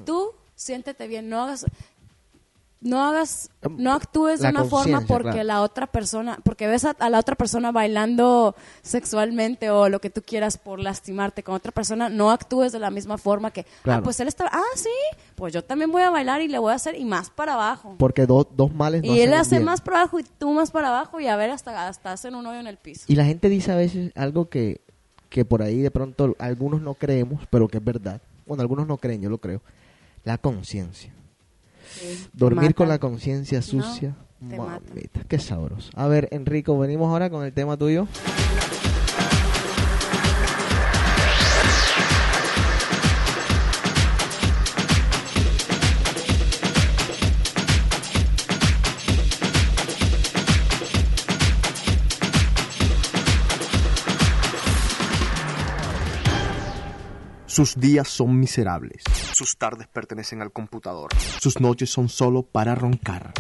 [0.06, 1.66] tú siéntete bien, no hagas
[2.86, 5.44] no hagas no actúes de Em, una forma porque claro.
[5.46, 10.10] la otra persona porque ves a, a la otra persona bailando sexualmente o lo que
[10.10, 14.00] tú quieras por lastimarte con otra persona no actúes de la misma forma que Claro.
[14.00, 14.90] ah pues él está ah sí
[15.36, 17.96] pues yo también voy a bailar y le voy a hacer y más para abajo
[17.98, 19.64] Porque dos dos males no y él hace bien.
[19.64, 22.46] más para abajo y tú más para abajo y a ver hasta hasta hacen un
[22.46, 24.82] hoyo en el piso Y la gente dice a veces algo que,
[25.34, 28.22] que por ahí de pronto algunos no creemos, pero que es verdad.
[28.46, 29.64] Bueno, algunos no creen, yo lo creo.
[30.24, 31.12] La conciencia.
[31.90, 34.16] Sí, Dormir con la conciencia sucia.
[34.40, 34.80] mata.
[34.90, 35.90] Mamita, qué sabroso.
[35.96, 38.08] A ver, Enrico, venimos ahora con el tema tuyo.
[57.54, 59.04] Sus días son miserables.
[59.32, 61.12] Sus tardes pertenecen al computador.
[61.40, 63.32] Sus noches son solo para roncar.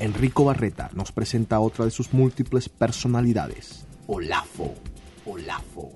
[0.00, 3.86] Enrico Barreta nos presenta otra de sus múltiples personalidades.
[4.08, 4.74] Olafo.
[5.26, 5.92] Olafo.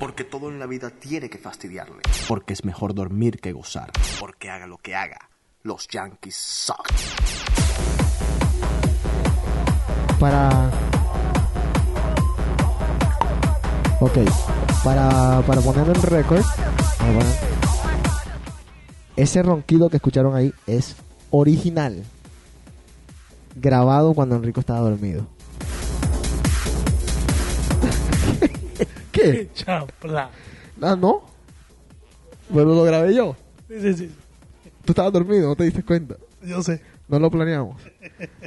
[0.00, 2.00] Porque todo en la vida tiene que fastidiarle.
[2.26, 3.92] Porque es mejor dormir que gozar.
[4.18, 5.30] Porque haga lo que haga.
[5.62, 6.88] Los Yankees suck.
[10.18, 10.89] Para.
[14.00, 14.16] Ok,
[14.82, 16.42] para, para ponerlo en récord,
[17.00, 17.20] ah,
[19.14, 20.96] ese ronquido que escucharon ahí es
[21.30, 22.02] original.
[23.54, 25.26] Grabado cuando Enrico estaba dormido.
[29.12, 29.50] ¿Qué?
[29.52, 30.30] Chapla.
[30.80, 31.20] Ah, no.
[32.48, 33.36] Bueno, lo grabé yo.
[33.68, 34.10] Sí, sí, sí.
[34.86, 36.16] Tú estabas dormido, no te diste cuenta.
[36.42, 36.80] Yo sé.
[37.06, 37.82] No lo planeamos.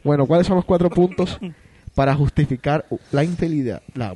[0.04, 1.38] Bueno, ¿cuáles son los cuatro puntos
[1.93, 3.84] para justificar la infidelidad?
[3.93, 4.16] La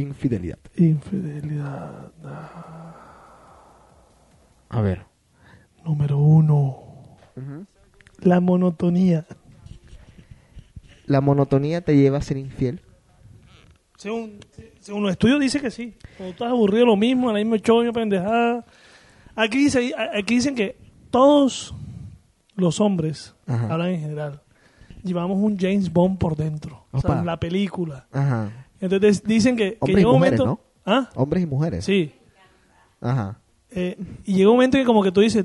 [0.00, 0.58] infidelidad.
[0.76, 2.12] Infidelidad.
[4.68, 5.02] A ver.
[5.84, 7.16] Número uno.
[8.20, 9.26] La monotonía.
[11.06, 12.82] ¿La monotonía te lleva a ser infiel?
[13.96, 14.38] Según,
[14.80, 15.94] según los estudios dice que sí.
[16.16, 18.64] Cuando estás aburrido lo mismo, la misma misma pendejada.
[19.34, 20.76] Aquí, dice, aquí dicen que
[21.10, 21.74] todos
[22.54, 23.72] los hombres, Ajá.
[23.72, 24.42] hablan en general,
[25.02, 26.86] llevamos un James Bond por dentro.
[26.90, 27.24] O sea, Opa.
[27.24, 28.06] la película.
[28.12, 28.67] Ajá.
[28.80, 30.62] Entonces dicen que, que llega un mujeres, momento...
[30.86, 31.10] ¿Ah?
[31.14, 31.84] Hombres y mujeres.
[31.84, 32.12] Sí.
[33.00, 33.38] Ajá.
[33.70, 35.44] Eh, y llega un momento que como que tú dices,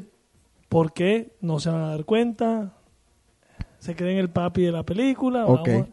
[0.69, 2.71] ¿por qué no se van a dar cuenta?
[3.79, 5.45] Se creen el papi de la película.
[5.45, 5.67] Ok.
[5.67, 5.91] vamos a-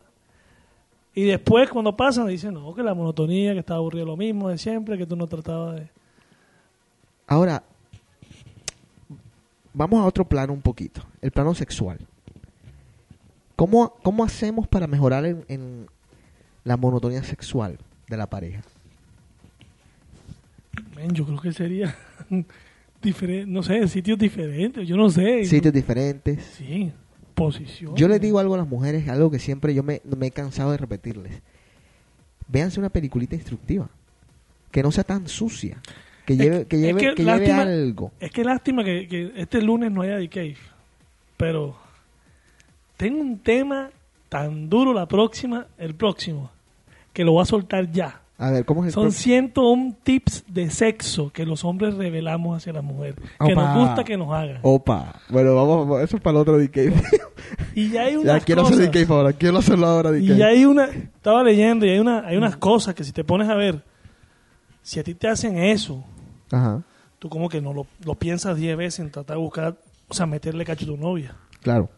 [1.15, 4.59] Y después cuando pasan dicen, no, que la monotonía, que estaba aburrido lo mismo de
[4.59, 5.89] siempre, que tú no tratabas de...
[7.27, 7.63] Ahora,
[9.75, 11.03] vamos a otro plano un poquito.
[11.21, 11.99] El plano sexual.
[13.57, 15.87] ¿Cómo, cómo hacemos para mejorar en, en
[16.65, 18.63] la monotonía sexual de la pareja?
[21.13, 21.95] Yo creo que sería
[23.03, 25.45] diferente, no sé, sitios diferentes, yo no sé.
[25.45, 26.45] Sitios diferentes.
[26.57, 26.93] Sí,
[27.35, 27.95] posición.
[27.97, 30.73] Yo les digo algo a las mujeres, algo que siempre yo me, me he cansado
[30.73, 31.41] de repetirles.
[32.49, 33.89] Véanse una peliculita instructiva.
[34.71, 35.81] Que no sea tan sucia.
[36.27, 38.13] Que Es lleve, que es lleve, que lleve algo.
[38.21, 40.57] Es que lástima que, que este lunes no haya The Cave.
[41.37, 41.77] Pero
[42.97, 43.91] tengo un tema
[44.31, 46.51] tan duro la próxima, el próximo,
[47.13, 48.23] que lo voy a soltar ya.
[48.39, 49.23] A ver, ¿cómo es el Son próximo?
[49.51, 53.17] 101 tips de sexo que los hombres revelamos hacia la mujer.
[53.45, 53.55] Que Opa.
[53.55, 54.61] nos gusta que nos hagan.
[54.63, 55.21] Opa.
[55.29, 56.77] Bueno, vamos, eso es para el otro DK.
[57.75, 58.79] Y ya hay ya unas quiero cosas.
[58.79, 60.23] hacer DK ahora, quiero hacerlo ahora DK.
[60.23, 63.25] Y ya hay una, estaba leyendo y hay una, hay unas cosas que si te
[63.25, 63.83] pones a ver,
[64.83, 66.03] si a ti te hacen eso,
[66.51, 66.83] Ajá,
[67.19, 69.77] tú como que no lo, lo piensas 10 veces en tratar de buscar,
[70.09, 71.35] o sea, meterle cacho a tu novia.
[71.61, 71.91] claro.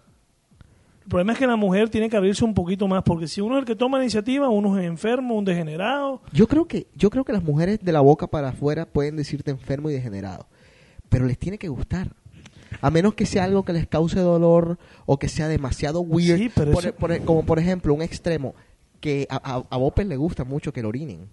[1.05, 3.57] El problema es que la mujer tiene que abrirse un poquito más, porque si uno
[3.57, 6.22] es el que toma la iniciativa, uno es enfermo, un degenerado.
[6.32, 9.50] Yo creo que yo creo que las mujeres de la boca para afuera pueden decirte
[9.50, 10.46] enfermo y degenerado,
[11.09, 12.09] pero les tiene que gustar.
[12.80, 16.50] A menos que sea algo que les cause dolor o que sea demasiado weird, Sí,
[16.55, 18.55] pero Por- eso- por- como por ejemplo un extremo
[19.00, 21.28] que a, a, a Bopper le gusta mucho que lo orinen.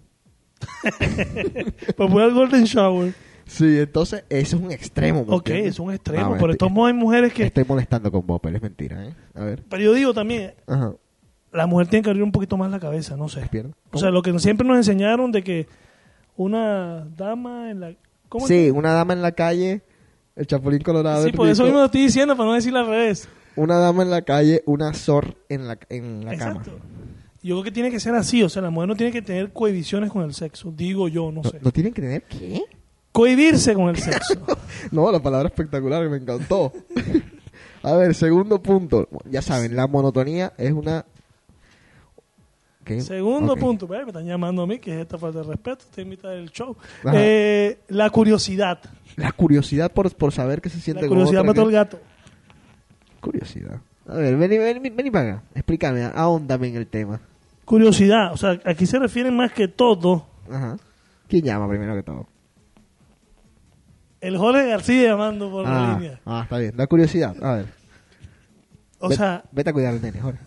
[1.96, 3.14] Pues voy al Golden Shower.
[3.50, 5.24] Sí, entonces eso es un extremo.
[5.24, 5.74] ¿me Ok, entiendes?
[5.74, 6.24] es un Ah, extremo.
[6.28, 7.42] bueno, Por de estoy- hay mujeres que...
[7.44, 9.14] Estoy molestando con Bopper, es mentira, ¿eh?
[9.34, 9.64] A ver.
[9.68, 10.94] Pero yo digo también, Ajá.
[11.52, 13.40] la mujer tiene que abrir un poquito más la cabeza, no sé.
[13.40, 13.76] ¿Despierta?
[13.92, 15.66] O sea, lo que siempre nos enseñaron de que
[16.36, 17.94] una dama en la...
[18.28, 19.82] ¿Cómo es Sí, una dama en la calle,
[20.36, 21.22] el chapulín colorado.
[21.24, 21.66] Sí, el por eso rico.
[21.66, 23.28] mismo lo estoy diciendo, para no decirlo al revés.
[23.56, 26.70] Una dama en la calle, una zor en la, en la Exacto.
[26.70, 26.84] cama.
[27.42, 29.52] Yo creo que tiene que ser así, o sea, la mujer no tiene que tener
[29.52, 31.58] cohibiciones con el sexo, digo yo, no No, sé.
[31.60, 32.62] ¿no tienen que tener qué?
[33.12, 34.34] Cohibirse con el sexo.
[34.90, 36.72] No, la palabra espectacular, me encantó.
[37.82, 39.08] A ver, segundo punto.
[39.28, 41.04] Ya saben, la monotonía es una...
[42.84, 43.00] ¿Qué?
[43.02, 46.06] Segundo punto, ve, me están llamando a mí, que es esta falta de respeto, es
[46.06, 46.76] mitad del show.
[47.12, 48.80] Eh, la curiosidad.
[49.16, 52.00] La curiosidad por, por saber qué se siente La curiosidad mató al gato.
[53.20, 53.80] Curiosidad.
[54.08, 55.42] A ver, vení, vení, vení para acá.
[55.54, 57.20] Explícame, ahóndame en el tema.
[57.64, 60.26] Curiosidad, o sea, aquí se refieren más que todo.
[60.50, 60.76] Ajá.
[61.28, 62.26] ¿Quién llama primero que todo?
[64.20, 66.20] El Jorge García llamando por la Ah, línea.
[66.26, 66.74] ah, está bien.
[66.76, 67.34] La curiosidad.
[67.42, 67.66] A ver.
[68.98, 70.40] O Ve- sea, Vete a cuidar al nene, Jorge.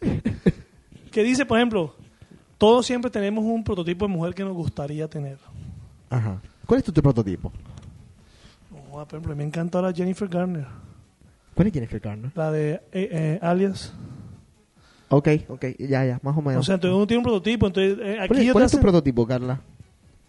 [1.12, 1.94] que dice, por ejemplo,
[2.58, 5.38] todos siempre tenemos un prototipo de mujer que nos gustaría tener.
[6.10, 6.40] Ajá.
[6.66, 7.52] ¿Cuál es tu, tu prototipo?
[8.90, 10.66] Oh, por ejemplo, me encanta ahora Jennifer Garner,
[11.54, 12.32] ¿Cuál es Jennifer Garner?
[12.34, 13.92] la de eh, eh, Alias.
[15.08, 15.64] Ok, ok.
[15.78, 16.18] Ya, ya.
[16.22, 16.60] Más o menos.
[16.60, 18.66] O sea, entonces uno tiene un prototipo, entonces eh, ¿Cuál aquí es, yo cuál te
[18.66, 19.60] es tu hacen- prototipo, Carla?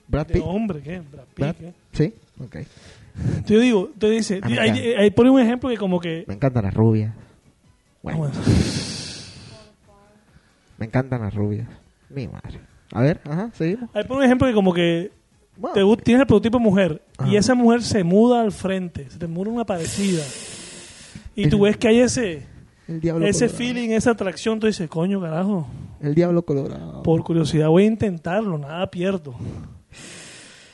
[0.07, 0.43] ¿Brad de Pitt?
[0.45, 0.99] hombre, ¿qué?
[0.99, 1.55] Brad Pitt, ¿Brad?
[1.55, 1.73] ¿qué?
[1.93, 2.13] ¿Sí?
[2.43, 2.57] Ok.
[3.47, 5.01] Yo digo, te dice, Ah, me ahí, encanta.
[5.01, 6.25] ahí pone un ejemplo que como que...
[6.27, 7.13] Me encantan las rubias.
[8.03, 8.33] Bueno, Bueno,
[10.77, 11.67] me encantan las rubias.
[12.09, 12.59] Mi madre.
[12.91, 13.89] A ver, ajá, seguimos.
[13.95, 15.11] ahí pone un ejemplo que como que
[15.73, 17.37] te gu- tienes el prototipo de mujer y Ajá.
[17.39, 20.23] esa mujer se muda al frente, se te muda una parecida.
[21.35, 22.45] Y tú El- ves que hay ese
[22.87, 23.57] el diablo ese colorado.
[23.57, 25.67] feeling, esa atracción, tú dices, coño, carajo,
[26.01, 27.01] El diablo colorado.
[27.03, 29.33] por curiosidad voy a intentarlo, nada pierdo.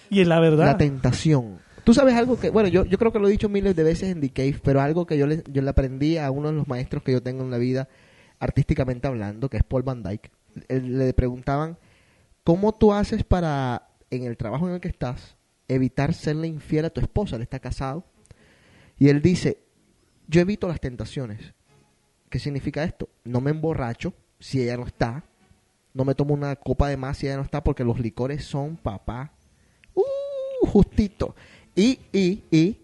[0.10, 0.66] Y es la verdad.
[0.66, 1.60] La tentación.
[1.84, 4.10] Tú sabes algo que, bueno, yo, yo creo que lo he dicho miles de veces
[4.10, 6.68] en The Cave, pero algo que yo le, yo le aprendí a uno de los
[6.68, 7.90] maestros que yo tengo en la vida,
[8.40, 10.32] artísticamente hablando, que es Paul Van Dyke.
[10.70, 11.78] Le preguntaban,
[12.44, 16.90] ¿cómo tú haces para, en el trabajo en el que estás, evitar serle infiel a
[16.92, 17.38] tu esposa?
[17.38, 18.06] Él está casado.
[19.00, 19.64] Y él dice,
[20.28, 21.54] yo evito las tentaciones.
[22.30, 23.10] ¿Qué significa esto?
[23.24, 25.26] No me emborracho si ella no está.
[25.94, 28.78] No me tomo una copa de más si ella no está, porque los licores son
[28.78, 29.34] papá.
[29.94, 31.36] Uh, justito.
[31.76, 32.78] Y, y, y,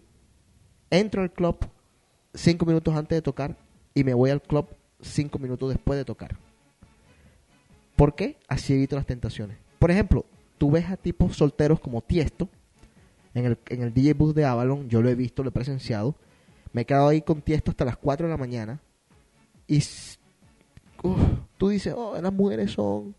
[0.90, 1.58] entro al club
[2.34, 3.56] cinco minutos antes de tocar
[3.94, 4.68] y me voy al club
[5.00, 6.36] cinco minutos después de tocar.
[7.96, 8.38] ¿Por qué?
[8.46, 9.58] Así evito las tentaciones.
[9.78, 10.24] Por ejemplo,
[10.56, 12.48] tú ves a tipos solteros como Tiesto
[13.34, 16.14] en el, en el DJ booth de Avalon, yo lo he visto, lo he presenciado.
[16.72, 18.80] Me he quedado ahí con Tiesto hasta las 4 de la mañana
[19.66, 19.78] y
[21.02, 21.20] uf,
[21.58, 23.14] tú dices, oh, las mujeres son...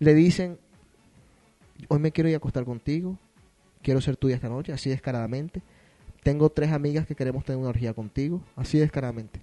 [0.00, 0.58] Le dicen,
[1.88, 3.16] hoy me quiero ir a acostar contigo,
[3.82, 5.62] quiero ser tuya esta noche, así descaradamente.
[6.22, 9.40] Tengo tres amigas que queremos tener una orgía contigo, así descaradamente.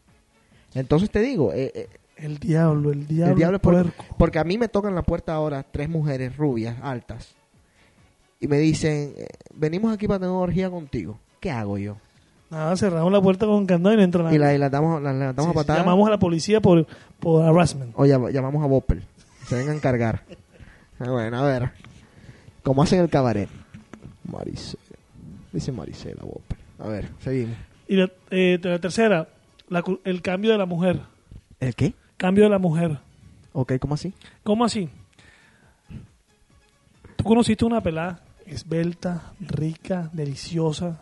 [0.74, 1.88] Entonces te digo, eh, eh,
[2.18, 3.74] El diablo, el diablo, el diablo es por-
[4.18, 7.34] porque a mí me tocan la puerta ahora tres mujeres rubias, altas,
[8.40, 11.20] y me dicen, eh, venimos aquí para tener una orgía contigo.
[11.40, 11.98] ¿Qué hago yo?
[12.52, 14.36] Nada, cerramos la puerta con candado y no entra nadie.
[14.36, 15.82] Y la, y la damos, la, la damos Sí, a patadas.
[15.84, 16.86] Llamamos a la policía por,
[17.20, 17.94] por harassment.
[17.96, 19.04] O llam- llamamos a Boppel.
[19.48, 20.24] Se vengan a encargar.
[21.00, 21.72] Bueno, a ver.
[22.62, 23.50] ¿Cómo hacen el cabaret?
[24.24, 24.84] Maricela.
[25.52, 26.58] Dice Maricela Boppel.
[26.78, 27.58] A ver, seguimos.
[27.88, 29.28] Y la, eh, la tercera,
[29.70, 31.00] la cu- el cambio de la mujer.
[31.60, 31.96] ¿El qué?
[32.18, 33.00] Cambio de la mujer.
[33.54, 34.14] Ok, ¿cómo así?
[34.44, 34.90] ¿Cómo así?
[37.16, 41.00] Tú conociste una pelada esbelta, rica, deliciosa.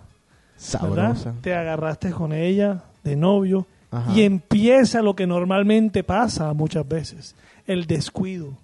[0.59, 1.33] Sabrosa.
[1.41, 4.11] Te agarraste con ella de novio Ajá.
[4.13, 7.35] y empieza lo que normalmente pasa muchas veces,
[7.65, 8.57] el descuido.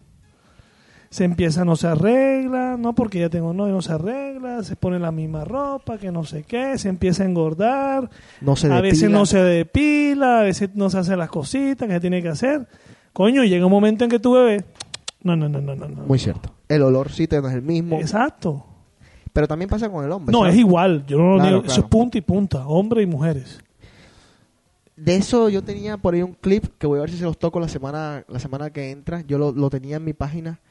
[1.09, 4.99] Se empieza, no se arregla, no porque ya tengo novio, no se arregla, se pone
[4.99, 8.09] la misma ropa, que no sé qué, se empieza a engordar,
[8.41, 11.93] No se a veces no se depila, a veces no se hace las cositas que
[11.93, 12.67] se tiene que hacer.
[13.13, 14.65] Coño, llega un momento en que tu bebé,
[15.23, 15.87] no, no, no, no, no.
[15.87, 16.03] no.
[16.03, 16.51] Muy cierto.
[16.67, 18.01] El olorcito no es el mismo.
[18.01, 18.65] Exacto.
[19.35, 20.31] Pero también pasa con el hombre.
[20.31, 20.53] No, ¿sabes?
[20.53, 21.65] es igual, yo no Claro, claro.
[21.65, 23.59] eso es punta y punta, hombres y mujeres.
[24.95, 27.37] De eso yo tenía por ahí un clip que voy a ver si se los
[27.37, 29.19] toco la semana la semana que entra.
[29.27, 30.61] Yo lo, lo tenía en mi página.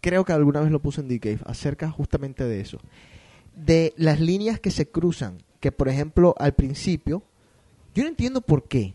[0.00, 1.40] Creo que alguna vez lo puse en The Cave.
[1.44, 2.78] Acerca justamente de eso.
[3.54, 5.42] De las líneas que se cruzan.
[5.60, 7.22] Que por ejemplo al principio.
[7.94, 8.94] Yo no entiendo por qué.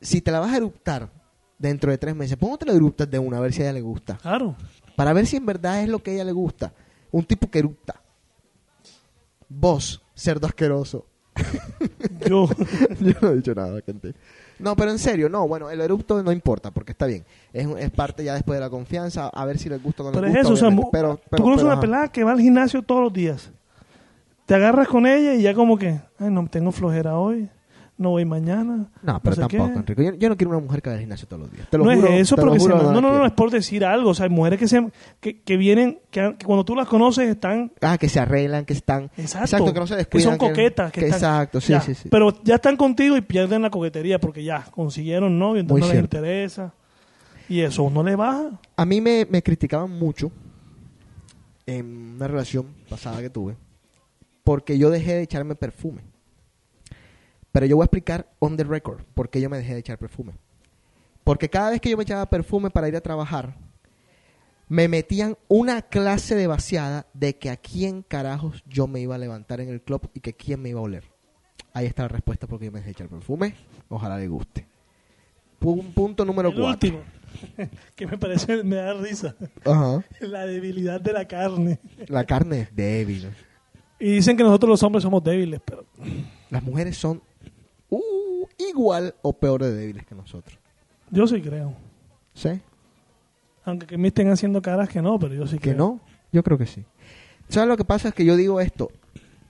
[0.00, 1.10] Si te la vas a eruptar
[1.58, 2.36] dentro de tres meses.
[2.36, 4.18] ¿Por qué no te la eruptas de una a ver si a ella le gusta?
[4.18, 4.54] Claro.
[4.94, 6.72] Para ver si en verdad es lo que a ella le gusta.
[7.10, 8.00] Un tipo que erupta.
[9.48, 11.06] Vos, cerdo asqueroso.
[12.28, 12.48] Yo,
[13.00, 14.14] Yo no he dicho nada, gente.
[14.58, 17.24] No, pero en serio, no, bueno, el erupto no importa, porque está bien.
[17.52, 20.12] Es, es parte ya después de la confianza, a ver si les gusta o no
[20.12, 20.46] les pero es gusta.
[20.46, 20.86] eso, o sea, obviamente.
[20.86, 23.50] mu- pero, tú pero- conoces pero, una pelada que va al gimnasio todos los días.
[24.46, 27.50] te agarras con ella y ya como que, ay, no tengo flojera hoy,
[27.98, 28.90] no voy mañana.
[29.02, 29.78] No, pero sé tampoco, qué.
[29.78, 30.04] Enrique.
[30.04, 31.68] Yo, yo no quiero una mujer que vaya al gimnasio todos los días.
[31.70, 33.84] Te lo no juro, es eso, te porque juro, no, no, no, es por decir
[33.84, 34.10] algo.
[34.10, 34.86] O sea, hay mujeres que, se,
[35.20, 38.74] que, que vienen, que, que cuando tú las conoces están Ah, que se arreglan, que
[38.74, 39.10] están...
[39.16, 39.72] Exacto.
[39.72, 40.28] que no se que descuidan.
[40.30, 40.92] son coquetas.
[40.92, 41.80] Que están- exacto, sí, ya.
[41.80, 42.08] sí, sí.
[42.10, 45.94] Pero ya están contigo y pierden la coquetería porque ya consiguieron novio, entonces Muy no
[45.94, 46.74] les interesa.
[47.48, 48.60] Y eso uno le baja.
[48.76, 50.30] A mí me, me criticaban mucho
[51.66, 53.56] en una relación pasada que tuve
[54.44, 56.02] porque yo dejé de echarme perfume.
[57.56, 59.96] Pero yo voy a explicar on the record por qué yo me dejé de echar
[59.96, 60.34] perfume.
[61.24, 63.56] Porque cada vez que yo me echaba perfume para ir a trabajar,
[64.68, 69.18] me metían una clase de vaciada de que a quién carajos yo me iba a
[69.18, 71.04] levantar en el club y que quién me iba a oler.
[71.72, 73.54] Ahí está la respuesta porque yo me dejé de echar perfume.
[73.88, 74.66] Ojalá le guste.
[75.58, 76.90] Pun- punto número el cuatro.
[76.90, 79.34] último, que me parece, me da risa.
[80.20, 81.78] La debilidad de la carne.
[82.08, 83.30] La carne es débil.
[83.98, 85.86] Y dicen que nosotros los hombres somos débiles, pero
[86.50, 87.22] Las mujeres son
[87.90, 90.58] uh, igual o peor de débiles que nosotros.
[91.10, 91.74] yo sí creo.
[92.34, 92.60] ¿Sí?
[93.64, 95.76] Aunque que me estén haciendo caras que no, pero yo sí ¿Que creo.
[95.76, 96.00] no?
[96.32, 96.84] Yo creo que sí.
[97.48, 98.08] ¿Sabes lo que pasa?
[98.08, 98.90] Es que yo digo esto.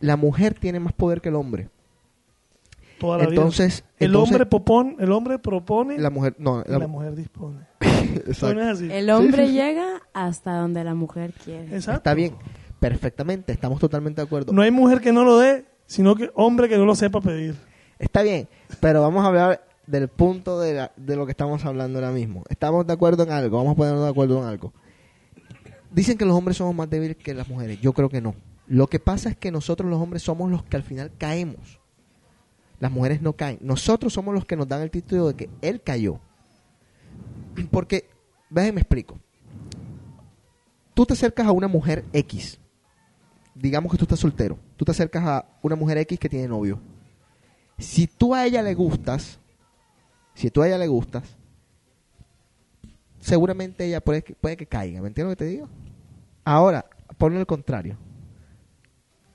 [0.01, 1.69] La mujer tiene más poder que el hombre.
[2.99, 3.95] Toda la Entonces, vida.
[3.99, 7.61] El entonces- hombre propone, el hombre propone La mujer, no, y la- la, mujer dispone.
[7.81, 8.55] exacto.
[8.55, 8.89] ¿No es así?
[8.91, 9.63] El hombre Sí, sí, sí.
[9.63, 11.65] llega hasta donde la mujer quiere.
[11.75, 11.99] Exacto.
[11.99, 12.35] Está bien,
[12.81, 14.53] perfectamente, estamos totalmente de acuerdo.
[14.53, 17.57] No hay mujer que no lo dé, sino que hombre que no lo sepa pedir.
[17.99, 18.49] Está bien,
[18.81, 22.43] pero vamos a hablar del punto de, la- de lo que estamos hablando ahora mismo.
[22.49, 24.73] Estamos de acuerdo en algo, vamos a ponernos de acuerdo en algo.
[25.93, 27.81] Dicen que los hombres somos más débiles que las mujeres.
[27.81, 28.35] Yo creo que no.
[28.67, 31.81] Lo que pasa es que nosotros los hombres somos los que al final caemos.
[32.81, 33.59] Las mujeres no caen.
[33.63, 36.19] Nosotros somos los que nos dan el título de que él cayó.
[37.71, 38.11] Porque,
[38.51, 39.19] déjeme explico.
[40.93, 42.59] Tú te acercas a una mujer X.
[43.55, 44.59] Digamos que tú estás soltero.
[44.77, 46.79] Tú te acercas a una mujer X que tiene novio.
[47.79, 49.39] Si tú a ella le gustas,
[50.35, 51.37] si tú a ella le gustas,
[53.21, 55.01] seguramente ella puede que, puede que caiga.
[55.01, 55.69] ¿Me entiendes lo que te digo?
[56.45, 56.87] Ahora,
[57.19, 57.97] ponle el contrario.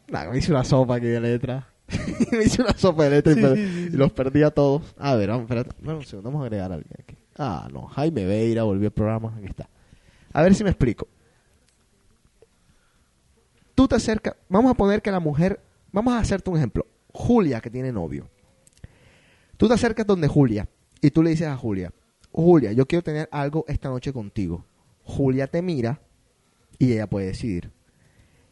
[0.08, 1.68] Nah, me hice una sopa aquí de letra.
[2.32, 3.98] me hice una sopa de letra y, Sí, per- sí, sí, y sí.
[3.98, 4.96] los perdí a todos.
[4.98, 5.72] A ver, vamos, espérate.
[5.82, 7.16] Bueno, un segundo, vamos a agregar a alguien aquí.
[7.38, 9.34] Ah, no, Jaime Veira volvió al programa.
[9.38, 9.70] Aquí está.
[10.34, 11.08] A ver si me explico.
[13.76, 15.60] Tú te acercas, vamos a poner que la mujer,
[15.92, 16.86] vamos a hacerte un ejemplo.
[17.14, 18.30] Julia, que tiene novio.
[19.58, 20.68] Tú te acercas donde Julia
[21.02, 21.94] y tú le dices a Julia,
[22.32, 24.66] Julia, yo quiero tener algo esta noche contigo.
[25.04, 26.02] Julia te mira
[26.80, 27.72] y ella puede decidir.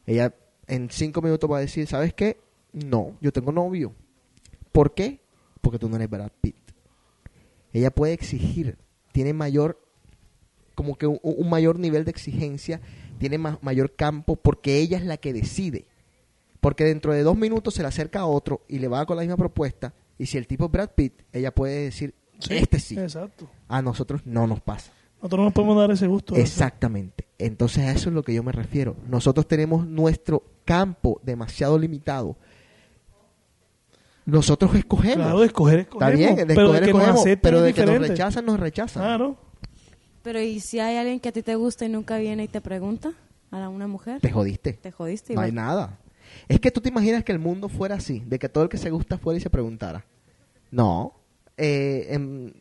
[0.05, 0.33] Ella
[0.67, 2.37] en cinco minutos va a decir, ¿sabes qué?
[2.73, 3.93] No, yo tengo novio.
[4.71, 5.19] ¿Por qué?
[5.61, 6.55] Porque tú no eres Brad Pitt.
[7.73, 8.77] Ella puede exigir,
[9.11, 9.79] tiene mayor,
[10.75, 12.81] como que un, mayor nivel de exigencia,
[13.19, 15.85] tiene ma- mayor campo, porque ella es la que decide.
[16.61, 19.21] Porque dentro de dos minutos se le acerca a otro y le va con la
[19.21, 19.93] misma propuesta.
[20.17, 22.13] Y si el tipo es Brad Pitt, ella puede decir,
[22.49, 22.97] este sí.
[22.99, 23.49] Exacto.
[23.67, 24.91] A nosotros no nos pasa.
[25.17, 26.35] Nosotros no nos podemos dar ese gusto.
[26.35, 27.27] Exactamente.
[27.37, 28.95] Entonces a eso es lo que yo me refiero.
[29.07, 32.37] Nosotros tenemos nuestro campo demasiado limitado.
[34.25, 35.25] Nosotros escogemos.
[35.25, 36.17] Claro, de escoger, Está escogemos.
[36.35, 38.59] bien, de pero escoger, de que nos escogemos, acepten pero de que nos rechazan, nos
[38.59, 39.03] rechazan.
[39.03, 39.37] Claro.
[40.21, 42.61] Pero ¿y si hay alguien que a ti te gusta y nunca viene y te
[42.61, 43.13] pregunta?
[43.51, 44.21] ¿A una mujer?
[44.21, 44.73] Te jodiste.
[44.73, 45.33] Te jodiste.
[45.33, 45.65] No hay igual.
[45.65, 45.99] nada.
[46.49, 48.77] Es que tú te imaginas que el mundo fuera así, de que todo el que
[48.77, 50.03] se gusta fuera y se preguntara.
[50.71, 51.13] No.
[51.57, 52.51] Eh, em,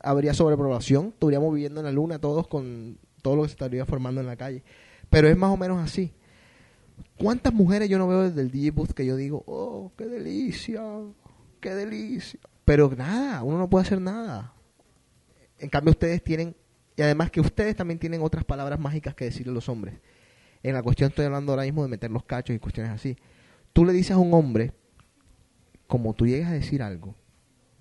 [0.00, 4.22] habría sobrepoblación, estaríamos viviendo en la luna todos con todo lo que se estaría formando
[4.22, 4.62] en la calle.
[5.10, 6.14] Pero es más o menos así.
[7.18, 10.82] ¿Cuántas mujeres yo no veo desde el DJ booth que yo digo, oh, qué delicia,
[11.60, 12.40] qué delicia?
[12.64, 14.54] Pero nada, uno no puede hacer nada.
[15.58, 16.56] En cambio ustedes tienen,
[16.96, 20.00] y además que ustedes también tienen otras palabras mágicas que decirle a los hombres.
[20.66, 23.16] En la cuestión estoy hablando ahora mismo de meter los cachos y cuestiones así.
[23.72, 24.72] Tú le dices a un hombre,
[25.86, 27.14] como tú llegas a decir algo,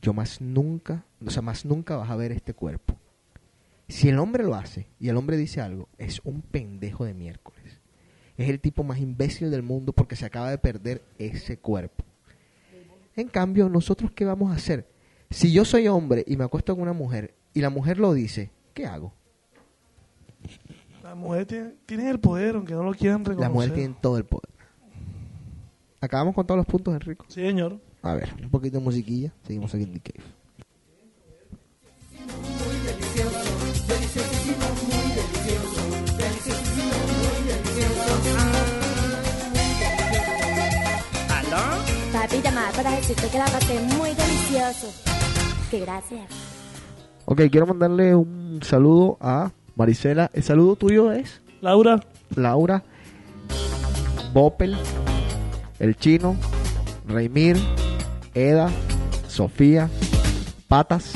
[0.03, 2.95] yo más nunca, o sea, más nunca vas a ver este cuerpo.
[3.87, 7.79] Si el hombre lo hace y el hombre dice algo, es un pendejo de miércoles.
[8.37, 12.03] Es el tipo más imbécil del mundo porque se acaba de perder ese cuerpo.
[13.15, 14.85] En cambio, nosotros qué vamos a hacer?
[15.31, 18.51] Si yo soy hombre y me acuesto con una mujer y la mujer lo dice,
[18.75, 19.11] ¿qué hago?
[21.15, 23.39] Las mujeres tienen, tienen el poder, aunque no lo quieran reconocer.
[23.39, 24.49] Las mujeres tienen todo el poder.
[26.01, 27.25] Acabamos con todos los puntos, Enrico.
[27.29, 27.79] Sí, señor.
[28.01, 29.31] A ver, un poquito de musiquilla.
[29.47, 30.25] Seguimos aquí en The Cave.
[42.11, 44.93] Papi, llamada para decirte que la pasé muy delicioso.
[45.71, 46.29] Que gracias.
[47.23, 50.29] Ok, quiero mandarle un saludo a Marisela.
[50.33, 51.99] El saludo tuyo es Laura,
[52.35, 52.83] Laura
[54.33, 54.75] Boppel
[55.79, 56.35] el chino,
[57.07, 57.57] Reymir,
[58.33, 58.69] Eda,
[59.27, 59.89] Sofía,
[60.67, 61.13] Patas,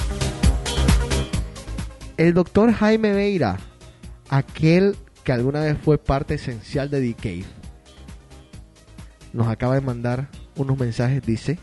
[2.18, 3.58] el doctor Jaime Veira,
[4.30, 7.46] aquel que alguna vez fue parte esencial de Cave,
[9.34, 11.60] nos acaba de mandar unos mensajes, dice,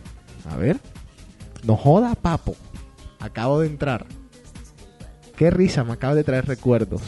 [0.51, 0.81] a ver,
[1.65, 2.57] no joda papo,
[3.21, 4.07] acabo de entrar.
[5.37, 7.03] Qué risa, me acaba de traer recuerdos.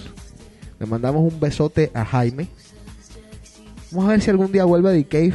[0.79, 2.49] Le mandamos un besote a Jaime.
[3.91, 5.35] Vamos a ver si algún día vuelve a The Cave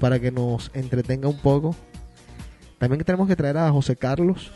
[0.00, 1.76] para que nos entretenga un poco.
[2.78, 4.50] También tenemos que traer a José Carlos.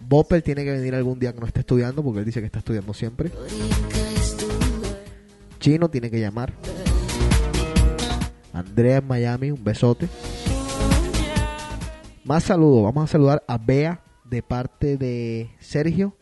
[0.00, 2.60] Bopper tiene que venir algún día que no esté estudiando porque él dice que está
[2.60, 3.30] estudiando siempre.
[5.60, 6.54] Chino tiene que llamar.
[8.54, 10.08] Andrea en Miami, un besote.
[12.24, 12.84] Más saludos.
[12.84, 14.01] Vamos a saludar a Bea
[14.32, 16.16] de parte de Sergio.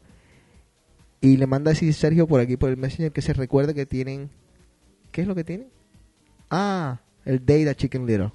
[1.21, 3.87] Y le manda a decir Sergio por aquí, por el Messenger, que se recuerde que
[3.87, 4.31] tienen...
[5.13, 5.69] ¿Qué es lo que tienen?
[6.51, 8.33] Ah, el Data Chicken Little.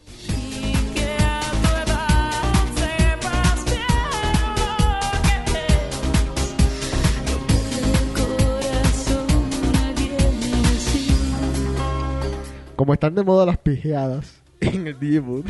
[12.77, 15.45] Como están de moda las pijeadas en el Booth,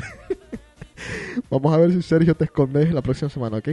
[1.49, 3.69] vamos a ver si Sergio te escondes la próxima semana, ¿ok?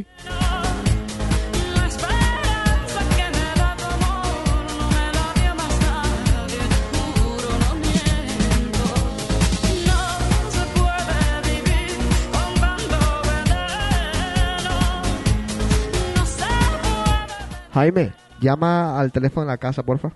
[17.73, 20.13] Jaime, llama al teléfono de la casa, porfa.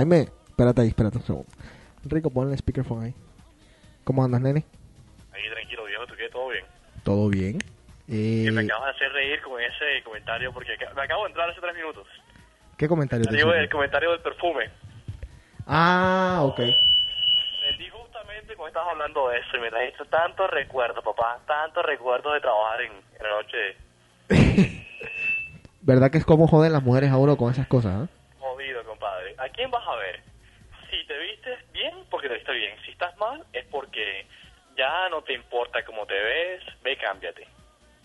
[0.00, 1.48] Jaime, espérate ahí, espérate un segundo.
[2.06, 3.14] Rico, ponle el speakerphone ahí.
[4.04, 4.64] ¿Cómo andas, nene?
[5.30, 6.26] Ahí tranquilo, viejo, ¿tú qué?
[6.30, 6.64] ¿Todo bien?
[7.04, 7.58] ¿Todo bien?
[8.08, 11.50] Eh, Que me acabas de hacer reír con ese comentario porque me acabo de entrar
[11.50, 12.06] hace tres minutos.
[12.78, 13.62] ¿Qué comentario te digo hicieron?
[13.62, 14.70] el comentario del perfume.
[15.66, 16.58] Ah, ok.
[16.60, 21.84] Me di justamente cuando estabas hablando de eso y me trajiste tantos recuerdos, papá, tantos
[21.84, 23.76] recuerdos de trabajar en, en la noche
[25.82, 28.08] ¿Verdad que es como joden las mujeres a uno con esas cosas?
[28.08, 28.12] eh?
[29.50, 29.52] Jodido, compadre.
[29.52, 30.22] ¿A quién vas a ver?
[30.90, 32.76] Si te vistes bien, porque te vistes bien.
[32.84, 34.26] Si estás mal, es porque
[34.76, 37.46] ya no te importa cómo te ves, ve, cámbiate.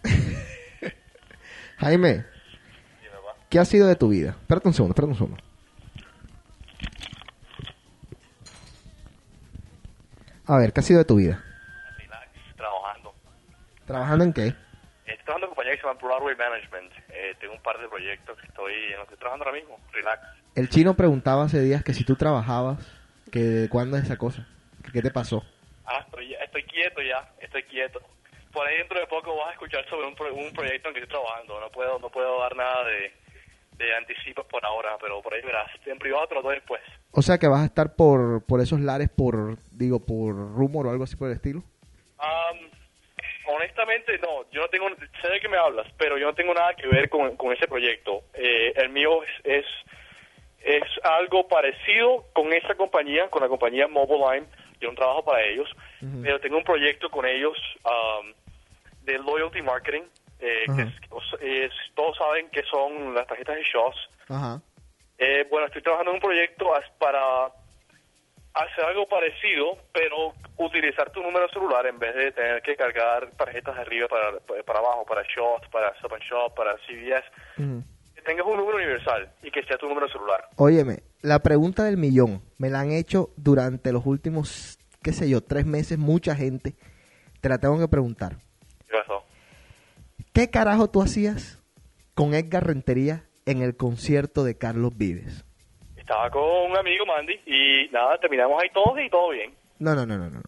[1.78, 2.26] Jaime.
[3.50, 4.32] ¿qué ha sido de tu vida?
[4.42, 5.44] Espérate un segundo, espérate un segundo.
[10.48, 11.44] A ver, ¿qué ha sido de tu vida?
[11.98, 13.16] Relax, trabajando.
[13.88, 14.48] ¿Trabajando en qué?
[15.06, 16.92] Estoy trabajando en compañía que se llama Broadway Management.
[17.10, 19.80] Eh, tengo un par de proyectos que estoy en los que estoy trabajando ahora mismo.
[19.92, 20.22] Relax.
[20.56, 22.80] El chino preguntaba hace días que si tú trabajabas,
[23.32, 24.48] que de cuándo es esa cosa,
[24.84, 25.44] que qué te pasó.
[25.86, 28.00] Ah, estoy, estoy quieto ya, estoy quieto.
[28.54, 31.02] Por ahí dentro de poco vas a escuchar sobre un, pro- un proyecto en que
[31.02, 31.60] estoy trabajando.
[31.60, 33.12] No puedo no puedo dar nada de,
[33.78, 35.70] de anticipos por ahora, pero por ahí verás.
[35.86, 36.82] En privado te lo doy después.
[37.12, 40.92] O sea que vas a estar por, por esos lares por, digo, por rumor o
[40.92, 41.64] algo así por el estilo.
[42.18, 42.58] Am,
[43.48, 44.50] honestamente, no.
[44.52, 44.88] Yo no tengo...
[45.22, 47.68] Sé de qué me hablas, pero yo no tengo nada que ver con, con ese
[47.68, 48.24] proyecto.
[48.34, 49.66] Eh, el mío es, es,
[50.66, 54.48] es algo parecido con esa compañía, con la compañía Mobile Line.
[54.82, 55.70] Yo no trabajo para ellos,
[56.24, 58.34] pero tengo un proyecto con ellos am,
[59.04, 60.04] de loyalty marketing.
[60.40, 63.96] eh, que es- es- todos saben que son las tarjetas de shows.
[64.28, 64.60] Ajá.
[65.18, 67.48] Eh, bueno, estoy trabajando en un proyecto para...
[68.54, 73.76] hacer algo parecido, pero utilizar tu número celular en vez de tener que cargar tarjetas
[73.76, 74.32] de arriba para,
[74.66, 77.24] para abajo, para Shots, para Stop and Shop, para CVS.
[78.26, 80.50] Tengas un número universal y que sea tu número celular.
[80.56, 85.42] Óyeme, la pregunta del millón me la han hecho durante los últimos, qué sé yo,
[85.42, 86.74] tres meses, mucha gente.
[87.40, 88.38] Te la tengo que preguntar.
[88.88, 89.24] ¿Qué pasó?
[90.34, 91.62] ¿Qué carajo tú hacías
[92.16, 95.46] con Edgar Rentería en el concierto de Carlos Vives?
[95.96, 99.54] Estaba con un amigo, Mandy, y nada, terminamos ahí todos y todo bien.
[99.78, 100.42] No, no, no, no, no.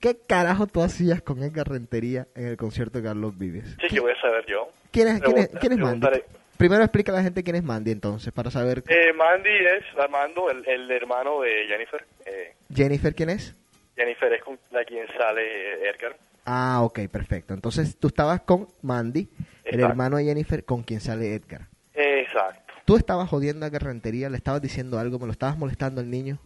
[0.00, 3.76] ¿Qué carajo tú hacías con Edgar Rentería en el concierto de Carlos Vives?
[3.80, 4.68] Sí, que voy a saber yo.
[4.90, 6.08] ¿Quién es, quién es, quién es Mandy?
[6.56, 8.84] Primero explica a la gente quién es Mandy entonces, para saber.
[8.88, 12.04] Eh, Mandy es Armando, el, el hermano de Jennifer.
[12.26, 13.56] Eh, Jennifer, ¿quién es?
[13.96, 16.16] Jennifer es con la quien sale Edgar.
[16.44, 17.54] Ah, ok, perfecto.
[17.54, 19.28] Entonces tú estabas con Mandy,
[19.64, 21.68] el hermano de Jennifer, con quien sale Edgar.
[21.94, 22.72] Exacto.
[22.84, 26.10] Tú estabas jodiendo a Edgar Rentería, le estabas diciendo algo, me lo estabas molestando al
[26.10, 26.38] niño.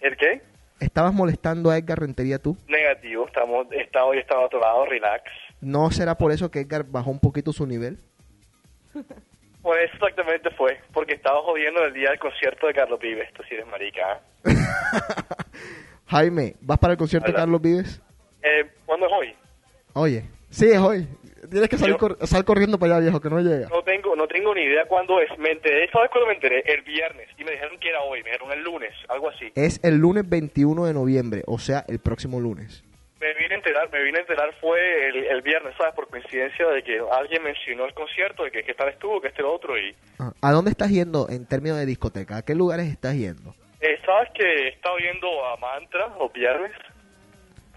[0.00, 0.40] ¿El qué?
[0.80, 2.56] ¿Estabas molestando a Edgar Rentería tú?
[2.68, 5.24] Negativo, estamos, está hoy está a otro lado, relax.
[5.60, 7.98] ¿No será por eso que Edgar bajó un poquito su nivel?
[9.76, 13.54] Eso exactamente fue, porque estaba jodiendo el día del concierto de Carlos Vives, tú sí
[13.54, 14.20] eres marica.
[14.44, 14.54] ¿eh?
[16.06, 17.34] Jaime, ¿vas para el concierto de.
[17.36, 18.00] Carlos Vives?
[18.42, 19.34] Eh, ¿Cuándo es hoy?
[19.94, 21.06] Oye, sí, es hoy.
[21.50, 23.68] Tienes que salir Yo- cor- sal corriendo para allá, viejo, que no llega.
[23.68, 25.28] No tengo, no tengo ni idea cuándo es.
[25.38, 26.62] Me enteré, ¿sabes cuándo me enteré?
[26.66, 27.28] El viernes.
[27.38, 29.52] Y me dijeron que era hoy, me dijeron el lunes, algo así.
[29.54, 32.84] Es el lunes 21 de noviembre, o sea, el próximo lunes.
[33.20, 35.92] Me vine a enterar, me vine a enterar fue el, el viernes, ¿sabes?
[35.94, 39.42] Por coincidencia de que alguien mencionó el concierto, de que qué tal estuvo, que este
[39.42, 39.76] lo otro.
[39.76, 42.36] Y Ah, ¿A dónde estás yendo en términos de discoteca?
[42.38, 43.54] ¿A qué lugares estás yendo?
[43.80, 46.72] eh, ¿sabes que he estado viendo a Mantra los viernes?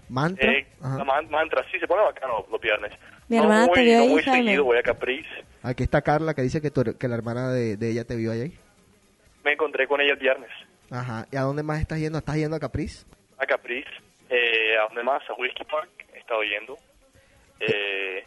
[0.08, 0.52] ¿Mantra?
[0.52, 1.00] Eh, Ajá.
[1.00, 2.92] a Man- Mantra, sí, se pone bacano los viernes.
[3.28, 5.28] Mi no hermana voy, te vio no ahí, seguido, voy a Caprice.
[5.62, 8.32] Aquí está Carla que dice que, tu que la hermana de, de ella te vio
[8.32, 8.52] ahí.
[9.44, 10.50] Me encontré con ella el viernes.
[10.90, 11.26] Ajá.
[11.32, 12.18] ¿Y a dónde más estás yendo?
[12.18, 13.06] ¿Estás yendo a Capriz?
[13.38, 13.88] A Caprice.
[14.34, 15.22] Eh, ¿A dónde más?
[15.28, 15.90] A Whiskey Park.
[16.14, 16.76] He estado yendo.
[17.60, 18.24] Eh,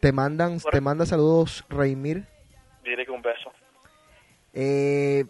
[0.00, 2.24] Te mandan, te manda saludos Reimir.
[2.82, 3.52] diré que un beso.
[4.52, 5.24] Eh,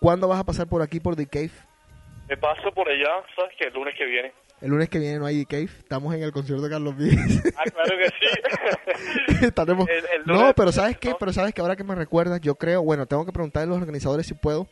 [0.00, 1.50] ¿Cuándo vas a pasar por aquí por The Cave?
[2.28, 4.32] Me paso por allá, ¿sabes que El lunes que viene.
[4.60, 5.78] El lunes que viene no hay The Cave.
[5.78, 7.42] Estamos en el concierto de Carlos Vives.
[7.56, 9.44] Ah, claro que sí.
[9.46, 11.10] Estaremos- El- el No, pero ¿sabes qué?
[11.10, 11.18] ¿no?
[11.18, 13.80] Pero ¿sabes que Ahora que me recuerdas, yo creo, bueno, tengo que preguntarle a los
[13.82, 14.66] organizadores si puedo,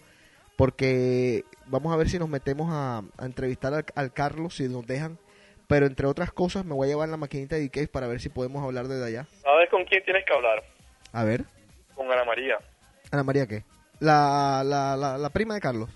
[0.56, 4.86] porque vamos a ver si nos metemos a, a entrevistar al, al Carlos, si nos
[4.86, 5.18] dejan.
[5.66, 8.28] Pero entre otras cosas, me voy a llevar la maquinita de Cave para ver si
[8.28, 9.26] podemos hablar desde allá.
[9.42, 10.62] ¿Sabes con quién tienes que hablar?
[11.12, 11.44] A ver,
[11.94, 12.58] Con Ana María.
[13.10, 13.64] Ana María, ¿qué?
[14.00, 15.88] La, la, la, la prima de Carlos.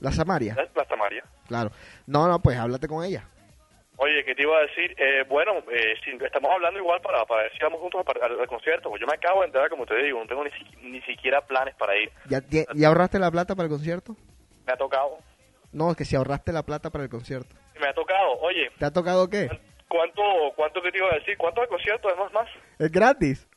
[0.00, 1.24] La Samaria, ¿La, la Samaria?
[1.46, 1.70] claro.
[2.06, 3.24] No, no, pues háblate con ella.
[3.96, 4.94] Oye, ¿qué te iba a decir?
[4.98, 8.40] Eh, bueno, eh, si estamos hablando igual para, para ver si vamos juntos al, al-
[8.40, 8.90] al concierto.
[8.90, 11.40] Pues yo me acabo de enterar, como te digo, no tengo ni, si- ni siquiera
[11.46, 12.10] planes para ir.
[12.28, 14.16] ¿Ya, ya, ya ahorraste la plata para el concierto?
[14.66, 15.18] Me ha tocado.
[15.72, 17.54] No, es que si ahorraste la plata para el concierto.
[17.80, 18.38] Me ha tocado.
[18.40, 19.48] Oye, ¿Te ha tocado qué?
[19.88, 20.22] ¿cuánto,
[20.56, 21.36] cuánto que te iba a decir?
[21.36, 22.08] ¿Cuánto el concierto?
[22.10, 22.48] ¿Es más más?
[22.78, 23.46] Es gratis.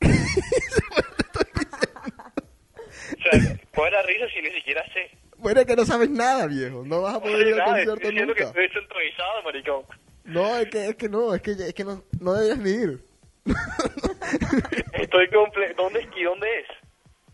[3.10, 5.10] O sea, ¿cuál es la risa si ni siquiera sé?
[5.38, 6.82] Bueno, es que no sabes nada, viejo.
[6.84, 8.60] No vas a poder ir al nada, estoy concierto diciendo que nunca.
[8.62, 9.82] estoy centralizado, maricón.
[10.24, 13.04] No, es que, es que no, es que, es que no, no deberías ni ir.
[14.92, 16.66] Estoy comple ¿Dónde, es- ¿Y dónde es?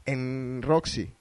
[0.06, 1.12] En Roxy.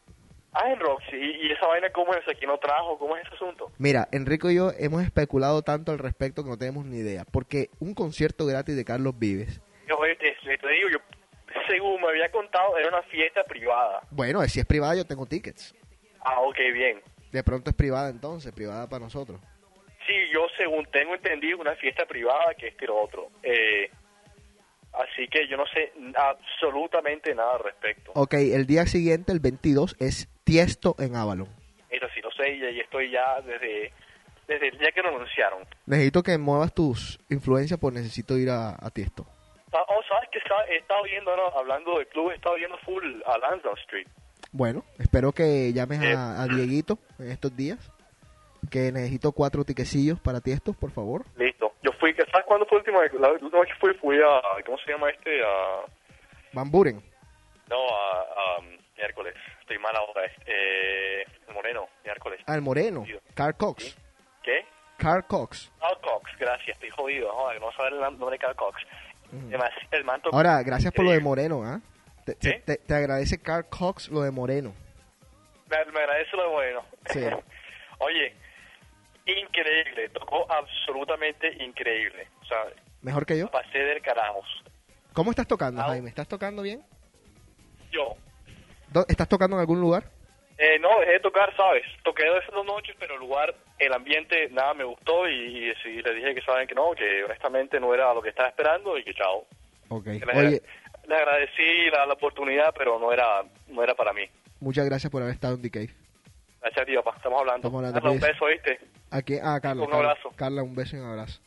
[0.53, 1.15] Ah, en Roxy.
[1.15, 2.21] ¿Y, y esa vaina cómo es?
[2.30, 2.97] ¿Aquí no trajo?
[2.99, 3.71] ¿Cómo es ese asunto?
[3.77, 7.25] Mira, Enrico y yo hemos especulado tanto al respecto que no tenemos ni idea.
[7.25, 10.99] Porque un concierto gratis de Carlos Vives, Yo, oye, te, te digo, yo,
[11.67, 14.01] según me había contado, era una fiesta privada.
[14.11, 15.73] bueno, si es privada yo tengo tickets.
[16.23, 17.01] Ah, ok, bien.
[17.31, 19.41] De pronto es privada entonces, privada para nosotros.
[20.05, 23.30] Sí, yo según tengo entendido, una fiesta privada que y lo otro.
[23.41, 23.89] Eh,
[24.93, 28.11] así que yo no sé absolutamente nada al respecto.
[28.15, 31.47] Ok, el día siguiente, el 22, es Tiesto en Avalon.
[31.89, 33.91] Eso sí lo sé y ahí estoy ya desde,
[34.47, 35.63] desde el día que lo anunciaron.
[35.85, 39.25] Necesito que muevas tus influencias, pues necesito ir a, a Tiesto.
[39.73, 40.39] Ah, Oh, ¿sabes que
[40.71, 41.47] He estado viendo, ¿no?
[41.57, 44.07] hablando de club, he estado viendo full a Lansdowne Street.
[44.51, 46.13] Bueno, espero que llames Eh.
[46.15, 47.79] a, a Dieguito en estos días.
[48.71, 51.25] Que necesito cuatro tiquecillos para Tiesto, por favor.
[51.37, 51.73] Listo.
[51.83, 53.13] Yo fui, ¿sabes cuándo fue la última vez?
[53.13, 55.43] La última vez que fui, fui a, ¿cómo se llama este?
[55.43, 55.81] A,
[56.53, 57.01] Van Buren.
[57.69, 58.61] no, a, a
[58.95, 59.33] miércoles.
[59.64, 60.22] Estoy mal ahora.
[60.45, 61.23] Eh,
[61.53, 62.41] Moreno, miércoles.
[62.48, 63.06] Al Moreno.
[63.34, 63.98] Carl Cox.
[64.44, 64.65] ¿Qué?
[64.98, 65.72] Carl Cox.
[65.80, 67.31] Carl Cox, gracias, estoy jodido.
[67.31, 68.81] Joder, no saber el nombre de Carl Cox.
[69.48, 70.30] Además, el manto...
[70.31, 71.81] Ahora, gracias por lo de Moreno, ¿ah?
[72.26, 72.60] Te, te- ¿Qué?
[72.60, 74.73] te- te agradece Carl Cox lo de Moreno.
[75.69, 76.85] Me, me agradece lo de Moreno.
[77.06, 77.19] Sí.
[77.99, 78.35] Oye,
[79.26, 82.27] increíble, tocó absolutamente increíble.
[82.41, 82.57] O sea,
[83.02, 83.49] ¿Mejor que yo?
[83.49, 84.45] pasé del carajos.
[85.14, 85.85] ¿Cómo estás tocando, Ah.
[85.85, 86.10] Jaime?
[86.10, 86.84] ¿Estás tocando bien?
[87.91, 88.18] Yo, ¿Dó-
[89.07, 90.03] ¿Estás tocando en algún lugar?
[90.57, 91.83] Eh, no, dejé de tocar, ¿sabes?
[92.03, 96.03] Toqué esas dos noches, pero el lugar, el ambiente, nada me gustó y, y decidí-
[96.03, 99.03] le dije que saben que no, que honestamente no era lo que estaba esperando y
[99.03, 99.45] que chao.
[99.89, 100.03] Ok.
[100.03, 100.61] Que les, Oye,
[101.07, 104.23] les agradecí la, la oportunidad, pero no era no era para mí.
[104.59, 105.89] muchas gracias por haber estado en Cave.
[106.61, 107.13] Gracias a ti, papá.
[107.17, 107.57] Estamos hablando.
[107.67, 108.79] Estamos hablando, Carla, un beso, ¿viste?
[109.09, 109.83] Aquí, ah, Carla.
[109.83, 110.31] Un Carla, abrazo.
[110.35, 111.41] Carla, un beso y un abrazo.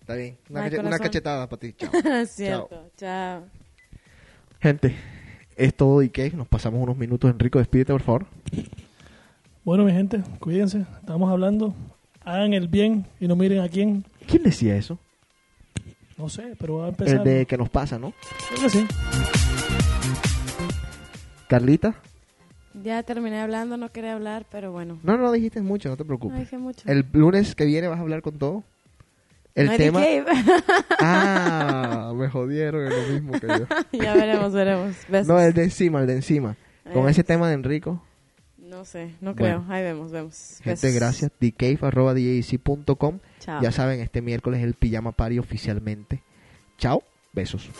[0.00, 0.38] Está bien.
[0.50, 1.72] Una, Ay, cache- una cachetada para ti.
[1.78, 1.90] Chao.
[2.26, 2.90] Cierto.
[2.96, 3.44] Chao.
[4.60, 4.94] Gente,
[5.56, 6.32] es todo The Cave.
[6.34, 7.30] Nos pasamos unos minutos.
[7.30, 8.26] Enrico, despídete, por favor.
[9.64, 10.84] Bueno, mi gente, cuídense.
[11.00, 11.74] Estamos hablando.
[12.24, 14.04] Hagan el bien y no miren a quién.
[14.26, 14.98] ¿Quién decía eso?
[16.16, 17.18] No sé, pero va a empezar.
[17.18, 18.12] El de que nos pasa, ¿no?
[18.48, 18.86] Creo que sí.
[21.48, 21.94] Carlita.
[22.82, 24.98] Ya terminé hablando, no quería hablar, pero bueno.
[25.02, 26.40] No, no dijiste mucho, no te No preocupes.
[26.40, 26.82] dije mucho.
[26.90, 28.64] El lunes que viene vas a hablar con todo.
[29.54, 30.02] El hay tema.
[30.98, 33.66] Ah, me jodieron, es lo mismo que yo.
[34.04, 34.96] ya veremos, veremos.
[35.08, 35.28] Besos.
[35.28, 36.56] No, el de encima, el de encima.
[36.92, 37.10] Con Eh.
[37.10, 38.02] ese tema de Enrico.
[38.58, 39.64] No sé, no Bueno.
[39.64, 39.74] creo.
[39.74, 40.56] Ahí vemos, vemos.
[40.62, 40.94] Gente, Besos.
[41.00, 41.30] gracias.
[41.38, 43.18] thecave.com.
[43.40, 43.62] Chao.
[43.62, 46.22] Ya saben, este miércoles es el Pijama Party oficialmente.
[46.78, 47.02] Chao,
[47.32, 47.70] besos.